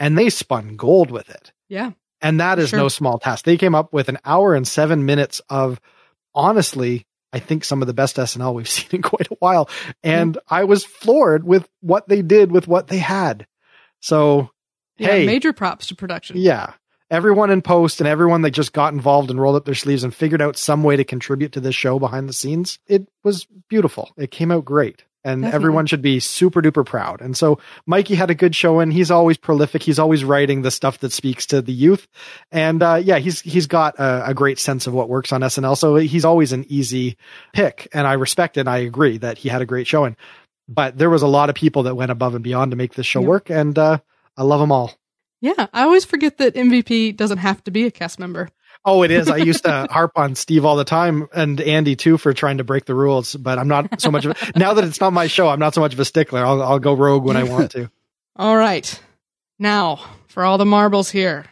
And 0.00 0.18
they 0.18 0.30
spun 0.30 0.76
gold 0.76 1.12
with 1.12 1.30
it. 1.30 1.52
Yeah. 1.68 1.92
And 2.20 2.40
that 2.40 2.58
is 2.58 2.70
sure. 2.70 2.80
no 2.80 2.88
small 2.88 3.18
task. 3.18 3.44
They 3.44 3.56
came 3.56 3.74
up 3.74 3.92
with 3.92 4.08
an 4.08 4.18
hour 4.24 4.54
and 4.54 4.66
seven 4.66 5.04
minutes 5.04 5.40
of 5.48 5.80
honestly 6.34 7.06
I 7.32 7.38
think 7.38 7.64
some 7.64 7.80
of 7.80 7.86
the 7.86 7.94
best 7.94 8.16
SNL 8.16 8.54
we've 8.54 8.68
seen 8.68 8.88
in 8.90 9.02
quite 9.02 9.30
a 9.30 9.36
while. 9.38 9.68
And 10.02 10.34
mm 10.34 10.40
I 10.48 10.64
was 10.64 10.84
floored 10.84 11.44
with 11.44 11.68
what 11.80 12.08
they 12.08 12.22
did 12.22 12.50
with 12.50 12.66
what 12.66 12.88
they 12.88 12.98
had. 12.98 13.46
So, 14.00 14.50
yeah, 14.98 15.08
hey, 15.08 15.26
major 15.26 15.52
props 15.52 15.86
to 15.88 15.94
production. 15.94 16.38
Yeah. 16.38 16.72
Everyone 17.10 17.50
in 17.50 17.62
post 17.62 18.00
and 18.00 18.08
everyone 18.08 18.42
that 18.42 18.50
just 18.50 18.72
got 18.72 18.92
involved 18.92 19.30
and 19.30 19.40
rolled 19.40 19.56
up 19.56 19.64
their 19.64 19.74
sleeves 19.74 20.02
and 20.02 20.14
figured 20.14 20.42
out 20.42 20.56
some 20.56 20.82
way 20.82 20.96
to 20.96 21.04
contribute 21.04 21.52
to 21.52 21.60
this 21.60 21.74
show 21.74 21.98
behind 21.98 22.28
the 22.28 22.32
scenes. 22.32 22.78
It 22.86 23.06
was 23.22 23.46
beautiful. 23.68 24.10
It 24.16 24.30
came 24.30 24.50
out 24.50 24.64
great 24.64 25.04
and 25.24 25.42
Definitely. 25.42 25.54
everyone 25.54 25.86
should 25.86 26.02
be 26.02 26.20
super 26.20 26.62
duper 26.62 26.84
proud. 26.84 27.20
And 27.20 27.36
so 27.36 27.58
Mikey 27.86 28.14
had 28.14 28.30
a 28.30 28.34
good 28.34 28.54
show 28.54 28.80
and 28.80 28.92
He's 28.92 29.10
always 29.10 29.36
prolific. 29.36 29.82
He's 29.82 29.98
always 29.98 30.24
writing 30.24 30.62
the 30.62 30.70
stuff 30.70 30.98
that 30.98 31.12
speaks 31.12 31.46
to 31.46 31.62
the 31.62 31.72
youth. 31.72 32.06
And, 32.50 32.82
uh, 32.82 33.00
yeah, 33.02 33.18
he's, 33.18 33.40
he's 33.40 33.66
got 33.66 33.98
a, 33.98 34.30
a, 34.30 34.34
great 34.34 34.58
sense 34.58 34.86
of 34.86 34.94
what 34.94 35.08
works 35.08 35.32
on 35.32 35.42
SNL. 35.42 35.76
So 35.76 35.96
he's 35.96 36.24
always 36.24 36.52
an 36.52 36.64
easy 36.68 37.16
pick. 37.52 37.88
And 37.92 38.06
I 38.06 38.14
respect 38.14 38.56
and 38.56 38.68
I 38.68 38.78
agree 38.78 39.18
that 39.18 39.38
he 39.38 39.48
had 39.48 39.62
a 39.62 39.66
great 39.66 39.86
showing, 39.86 40.16
but 40.68 40.96
there 40.96 41.10
was 41.10 41.22
a 41.22 41.28
lot 41.28 41.50
of 41.50 41.54
people 41.54 41.84
that 41.84 41.94
went 41.94 42.10
above 42.10 42.34
and 42.34 42.44
beyond 42.44 42.72
to 42.72 42.76
make 42.76 42.94
this 42.94 43.06
show 43.06 43.20
yep. 43.20 43.28
work. 43.28 43.50
And, 43.50 43.78
uh, 43.78 43.98
I 44.36 44.42
love 44.42 44.60
them 44.60 44.72
all. 44.72 44.92
Yeah. 45.40 45.66
I 45.72 45.82
always 45.82 46.04
forget 46.04 46.38
that 46.38 46.54
MVP 46.54 47.16
doesn't 47.16 47.38
have 47.38 47.62
to 47.64 47.70
be 47.70 47.84
a 47.84 47.90
cast 47.90 48.18
member. 48.18 48.48
Oh, 48.84 49.02
it 49.02 49.10
is. 49.10 49.28
I 49.28 49.36
used 49.36 49.64
to 49.64 49.86
harp 49.90 50.12
on 50.16 50.34
Steve 50.34 50.64
all 50.64 50.76
the 50.76 50.84
time 50.84 51.28
and 51.34 51.60
Andy 51.60 51.96
too 51.96 52.16
for 52.16 52.32
trying 52.32 52.58
to 52.58 52.64
break 52.64 52.86
the 52.86 52.94
rules, 52.94 53.36
but 53.36 53.58
I'm 53.58 53.68
not 53.68 54.00
so 54.00 54.10
much 54.10 54.24
of 54.24 54.36
a, 54.40 54.52
now 54.58 54.74
that 54.74 54.84
it's 54.84 55.00
not 55.00 55.12
my 55.12 55.26
show, 55.26 55.48
I'm 55.48 55.58
not 55.58 55.74
so 55.74 55.80
much 55.80 55.92
of 55.92 56.00
a 56.00 56.04
stickler. 56.04 56.44
I'll, 56.44 56.62
I'll 56.62 56.78
go 56.78 56.94
rogue 56.94 57.24
when 57.24 57.36
I 57.36 57.42
want 57.42 57.72
to. 57.72 57.90
all 58.36 58.56
right. 58.56 59.00
Now 59.58 60.00
for 60.28 60.44
all 60.44 60.58
the 60.58 60.64
marbles 60.64 61.10
here 61.10 61.46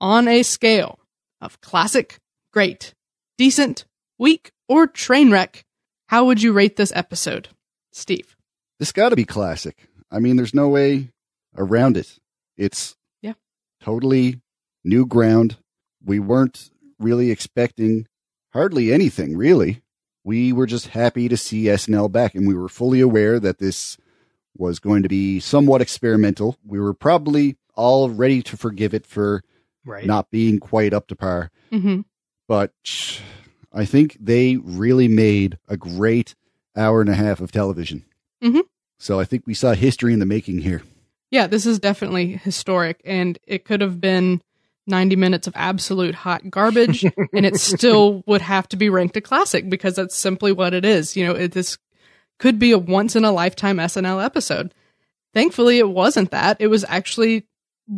on 0.00 0.28
a 0.28 0.42
scale 0.42 0.98
of 1.40 1.60
classic, 1.60 2.18
great, 2.52 2.94
decent, 3.36 3.84
weak, 4.18 4.52
or 4.68 4.86
train 4.86 5.30
wreck, 5.30 5.64
how 6.06 6.24
would 6.26 6.42
you 6.42 6.52
rate 6.52 6.76
this 6.76 6.92
episode? 6.94 7.48
Steve. 7.92 8.36
This 8.78 8.92
got 8.92 9.10
to 9.10 9.16
be 9.16 9.24
classic. 9.24 9.88
I 10.10 10.18
mean, 10.18 10.36
there's 10.36 10.54
no 10.54 10.68
way 10.68 11.10
around 11.56 11.96
it. 11.96 12.18
It's 12.56 12.96
yeah, 13.20 13.34
totally 13.80 14.40
new 14.84 15.06
ground 15.06 15.56
we 16.04 16.18
weren't 16.18 16.70
really 16.98 17.30
expecting 17.30 18.06
hardly 18.52 18.92
anything, 18.92 19.36
really. 19.36 19.82
We 20.24 20.52
were 20.52 20.66
just 20.66 20.88
happy 20.88 21.28
to 21.28 21.36
see 21.36 21.64
SNL 21.64 22.12
back, 22.12 22.34
and 22.34 22.46
we 22.46 22.54
were 22.54 22.68
fully 22.68 23.00
aware 23.00 23.40
that 23.40 23.58
this 23.58 23.96
was 24.56 24.78
going 24.78 25.02
to 25.02 25.08
be 25.08 25.40
somewhat 25.40 25.80
experimental. 25.80 26.56
We 26.64 26.78
were 26.78 26.94
probably 26.94 27.56
all 27.74 28.10
ready 28.10 28.42
to 28.42 28.56
forgive 28.56 28.94
it 28.94 29.06
for 29.06 29.42
right. 29.84 30.06
not 30.06 30.30
being 30.30 30.58
quite 30.58 30.92
up 30.92 31.06
to 31.08 31.16
par. 31.16 31.50
Mm-hmm. 31.72 32.02
But 32.46 32.72
I 33.72 33.84
think 33.84 34.16
they 34.20 34.56
really 34.56 35.08
made 35.08 35.58
a 35.68 35.76
great 35.76 36.34
hour 36.76 37.00
and 37.00 37.10
a 37.10 37.14
half 37.14 37.40
of 37.40 37.50
television. 37.52 38.04
Mm-hmm. 38.42 38.60
So 38.98 39.18
I 39.18 39.24
think 39.24 39.46
we 39.46 39.54
saw 39.54 39.72
history 39.72 40.12
in 40.12 40.18
the 40.18 40.26
making 40.26 40.60
here. 40.60 40.82
Yeah, 41.30 41.46
this 41.46 41.64
is 41.64 41.78
definitely 41.78 42.36
historic, 42.36 43.00
and 43.04 43.38
it 43.46 43.64
could 43.64 43.80
have 43.80 44.00
been 44.00 44.42
90 44.86 45.16
minutes 45.16 45.46
of 45.46 45.54
absolute 45.56 46.14
hot 46.14 46.50
garbage 46.50 47.04
and 47.04 47.46
it 47.46 47.56
still 47.60 48.22
would 48.26 48.42
have 48.42 48.68
to 48.68 48.76
be 48.76 48.88
ranked 48.88 49.16
a 49.16 49.20
classic 49.20 49.68
because 49.70 49.96
that's 49.96 50.16
simply 50.16 50.52
what 50.52 50.74
it 50.74 50.84
is. 50.84 51.16
You 51.16 51.26
know, 51.26 51.34
it, 51.34 51.52
this 51.52 51.78
could 52.38 52.58
be 52.58 52.72
a 52.72 52.78
once 52.78 53.14
in 53.14 53.24
a 53.24 53.32
lifetime 53.32 53.76
SNL 53.76 54.24
episode. 54.24 54.74
Thankfully, 55.34 55.78
it 55.78 55.88
wasn't 55.88 56.30
that. 56.32 56.56
It 56.60 56.66
was 56.66 56.84
actually 56.88 57.46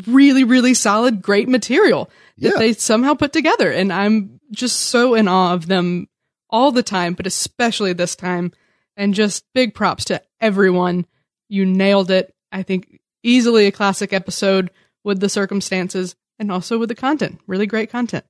really, 0.06 0.44
really 0.44 0.74
solid, 0.74 1.22
great 1.22 1.48
material 1.48 2.10
that 2.38 2.52
yeah. 2.52 2.58
they 2.58 2.72
somehow 2.72 3.14
put 3.14 3.32
together. 3.32 3.70
And 3.70 3.92
I'm 3.92 4.40
just 4.50 4.78
so 4.78 5.14
in 5.14 5.28
awe 5.28 5.54
of 5.54 5.66
them 5.66 6.08
all 6.50 6.70
the 6.70 6.82
time, 6.82 7.14
but 7.14 7.26
especially 7.26 7.92
this 7.92 8.14
time. 8.16 8.52
And 8.96 9.12
just 9.12 9.44
big 9.54 9.74
props 9.74 10.04
to 10.04 10.22
everyone. 10.40 11.06
You 11.48 11.66
nailed 11.66 12.12
it. 12.12 12.32
I 12.52 12.62
think 12.62 13.00
easily 13.24 13.66
a 13.66 13.72
classic 13.72 14.12
episode 14.12 14.70
with 15.02 15.18
the 15.18 15.28
circumstances 15.28 16.14
and 16.38 16.50
also 16.50 16.78
with 16.78 16.88
the 16.88 16.94
content. 16.94 17.40
Really 17.46 17.66
great 17.66 17.90
content. 17.90 18.24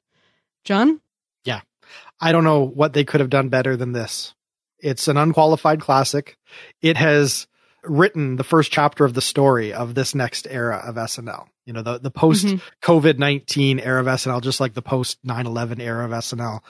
John? 0.65 1.01
Yeah. 1.45 1.61
I 2.21 2.33
don't 2.33 2.45
know 2.45 2.65
what 2.65 2.93
they 2.93 3.05
could 3.05 3.21
have 3.21 3.31
done 3.31 3.49
better 3.49 3.77
than 3.77 3.93
this. 3.93 4.35
It's 4.79 5.09
an 5.09 5.17
unqualified 5.17 5.81
classic. 5.81 6.37
It 6.83 6.97
has 6.97 7.47
written 7.83 8.37
the 8.37 8.45
first 8.45 8.73
chapter 8.73 9.05
of 9.05 9.15
the 9.15 9.21
story 9.21 9.73
of 9.73 9.95
this 9.95 10.15
next 10.15 10.47
era 10.49 10.83
of 10.85 10.97
SNL. 10.97 11.47
You 11.67 11.73
know, 11.73 11.83
the, 11.83 11.99
the 11.99 12.11
post 12.11 12.47
mm-hmm. 12.47 12.59
COVID 12.83 13.19
19 13.19 13.81
era 13.81 14.01
of 14.01 14.07
SNL, 14.07 14.43
just 14.43 14.61
like 14.61 14.75
the 14.75 14.83
post 14.83 15.19
9 15.25 15.47
11 15.47 15.81
era 15.81 16.05
of 16.05 16.11
SNL. 16.11 16.61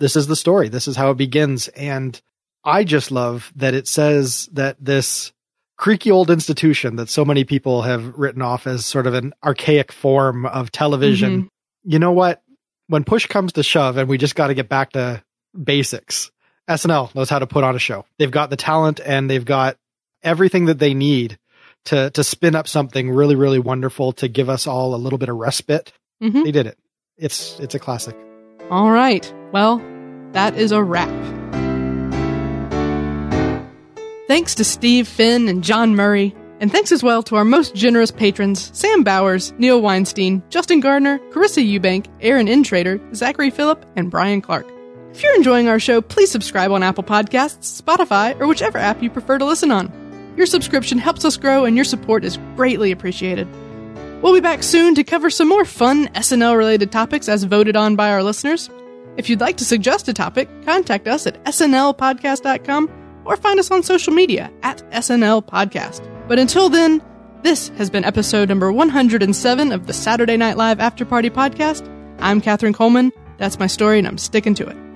This 0.00 0.16
is 0.16 0.26
the 0.26 0.36
story. 0.36 0.68
This 0.68 0.88
is 0.88 0.96
how 0.96 1.10
it 1.10 1.16
begins. 1.16 1.68
And 1.68 2.20
I 2.64 2.84
just 2.84 3.10
love 3.10 3.52
that 3.56 3.74
it 3.74 3.88
says 3.88 4.48
that 4.52 4.76
this 4.80 5.32
creaky 5.78 6.10
old 6.10 6.30
institution 6.30 6.96
that 6.96 7.08
so 7.08 7.24
many 7.24 7.44
people 7.44 7.82
have 7.82 8.18
written 8.18 8.42
off 8.42 8.66
as 8.66 8.84
sort 8.84 9.06
of 9.06 9.14
an 9.14 9.32
archaic 9.42 9.92
form 9.92 10.44
of 10.44 10.70
television. 10.70 11.30
Mm-hmm. 11.30 11.90
You 11.90 11.98
know 11.98 12.12
what? 12.12 12.42
When 12.88 13.04
push 13.04 13.26
comes 13.26 13.54
to 13.54 13.62
shove 13.62 13.96
and 13.96 14.08
we 14.08 14.18
just 14.18 14.34
got 14.34 14.48
to 14.48 14.54
get 14.54 14.68
back 14.68 14.92
to 14.92 15.22
basics, 15.62 16.30
SNL 16.68 17.14
knows 17.14 17.30
how 17.30 17.38
to 17.38 17.46
put 17.46 17.64
on 17.64 17.76
a 17.76 17.78
show. 17.78 18.04
They've 18.18 18.30
got 18.30 18.50
the 18.50 18.56
talent 18.56 19.00
and 19.04 19.30
they've 19.30 19.44
got 19.44 19.76
everything 20.22 20.66
that 20.66 20.78
they 20.78 20.94
need 20.94 21.38
to 21.84 22.10
to 22.10 22.24
spin 22.24 22.56
up 22.56 22.66
something 22.66 23.08
really 23.10 23.36
really 23.36 23.60
wonderful 23.60 24.12
to 24.12 24.26
give 24.26 24.48
us 24.48 24.66
all 24.66 24.94
a 24.94 24.96
little 24.96 25.18
bit 25.18 25.28
of 25.28 25.36
respite. 25.36 25.92
Mm-hmm. 26.22 26.42
They 26.42 26.50
did 26.50 26.66
it. 26.66 26.78
It's 27.16 27.58
it's 27.60 27.74
a 27.74 27.78
classic. 27.78 28.16
All 28.70 28.90
right. 28.90 29.32
Well, 29.52 29.78
that 30.32 30.56
is 30.56 30.72
a 30.72 30.82
wrap. 30.82 31.08
Thanks 34.28 34.54
to 34.56 34.64
Steve 34.64 35.08
Finn 35.08 35.48
and 35.48 35.64
John 35.64 35.96
Murray, 35.96 36.36
and 36.60 36.70
thanks 36.70 36.92
as 36.92 37.02
well 37.02 37.22
to 37.22 37.36
our 37.36 37.46
most 37.46 37.74
generous 37.74 38.10
patrons 38.10 38.70
Sam 38.78 39.02
Bowers, 39.02 39.54
Neil 39.56 39.80
Weinstein, 39.80 40.42
Justin 40.50 40.80
Gardner, 40.80 41.18
Carissa 41.30 41.66
Eubank, 41.66 42.08
Aaron 42.20 42.46
Intrader, 42.46 43.00
Zachary 43.16 43.48
Phillip, 43.48 43.86
and 43.96 44.10
Brian 44.10 44.42
Clark. 44.42 44.66
If 45.14 45.22
you're 45.22 45.34
enjoying 45.34 45.66
our 45.68 45.80
show, 45.80 46.02
please 46.02 46.30
subscribe 46.30 46.70
on 46.72 46.82
Apple 46.82 47.04
Podcasts, 47.04 47.80
Spotify, 47.80 48.38
or 48.38 48.46
whichever 48.46 48.76
app 48.76 49.02
you 49.02 49.08
prefer 49.08 49.38
to 49.38 49.46
listen 49.46 49.70
on. 49.70 49.90
Your 50.36 50.44
subscription 50.44 50.98
helps 50.98 51.24
us 51.24 51.38
grow, 51.38 51.64
and 51.64 51.74
your 51.74 51.86
support 51.86 52.22
is 52.22 52.38
greatly 52.54 52.92
appreciated. 52.92 53.48
We'll 54.20 54.34
be 54.34 54.40
back 54.40 54.62
soon 54.62 54.94
to 54.96 55.04
cover 55.04 55.30
some 55.30 55.48
more 55.48 55.64
fun 55.64 56.08
SNL 56.08 56.54
related 56.54 56.92
topics 56.92 57.30
as 57.30 57.44
voted 57.44 57.76
on 57.76 57.96
by 57.96 58.10
our 58.10 58.22
listeners. 58.22 58.68
If 59.16 59.30
you'd 59.30 59.40
like 59.40 59.56
to 59.56 59.64
suggest 59.64 60.06
a 60.06 60.12
topic, 60.12 60.50
contact 60.66 61.08
us 61.08 61.26
at 61.26 61.42
snlpodcast.com 61.44 63.07
or 63.28 63.36
find 63.36 63.60
us 63.60 63.70
on 63.70 63.82
social 63.82 64.12
media 64.12 64.50
at 64.62 64.78
SNL 64.90 65.44
Podcast. 65.46 66.02
But 66.26 66.38
until 66.38 66.70
then, 66.70 67.02
this 67.42 67.68
has 67.76 67.90
been 67.90 68.04
episode 68.04 68.48
number 68.48 68.72
107 68.72 69.70
of 69.70 69.86
the 69.86 69.92
Saturday 69.92 70.38
Night 70.38 70.56
Live 70.56 70.80
After 70.80 71.04
Party 71.04 71.28
Podcast. 71.28 71.86
I'm 72.20 72.40
Katherine 72.40 72.72
Coleman. 72.72 73.12
That's 73.36 73.58
my 73.58 73.66
story, 73.66 73.98
and 73.98 74.08
I'm 74.08 74.18
sticking 74.18 74.54
to 74.54 74.66
it. 74.66 74.87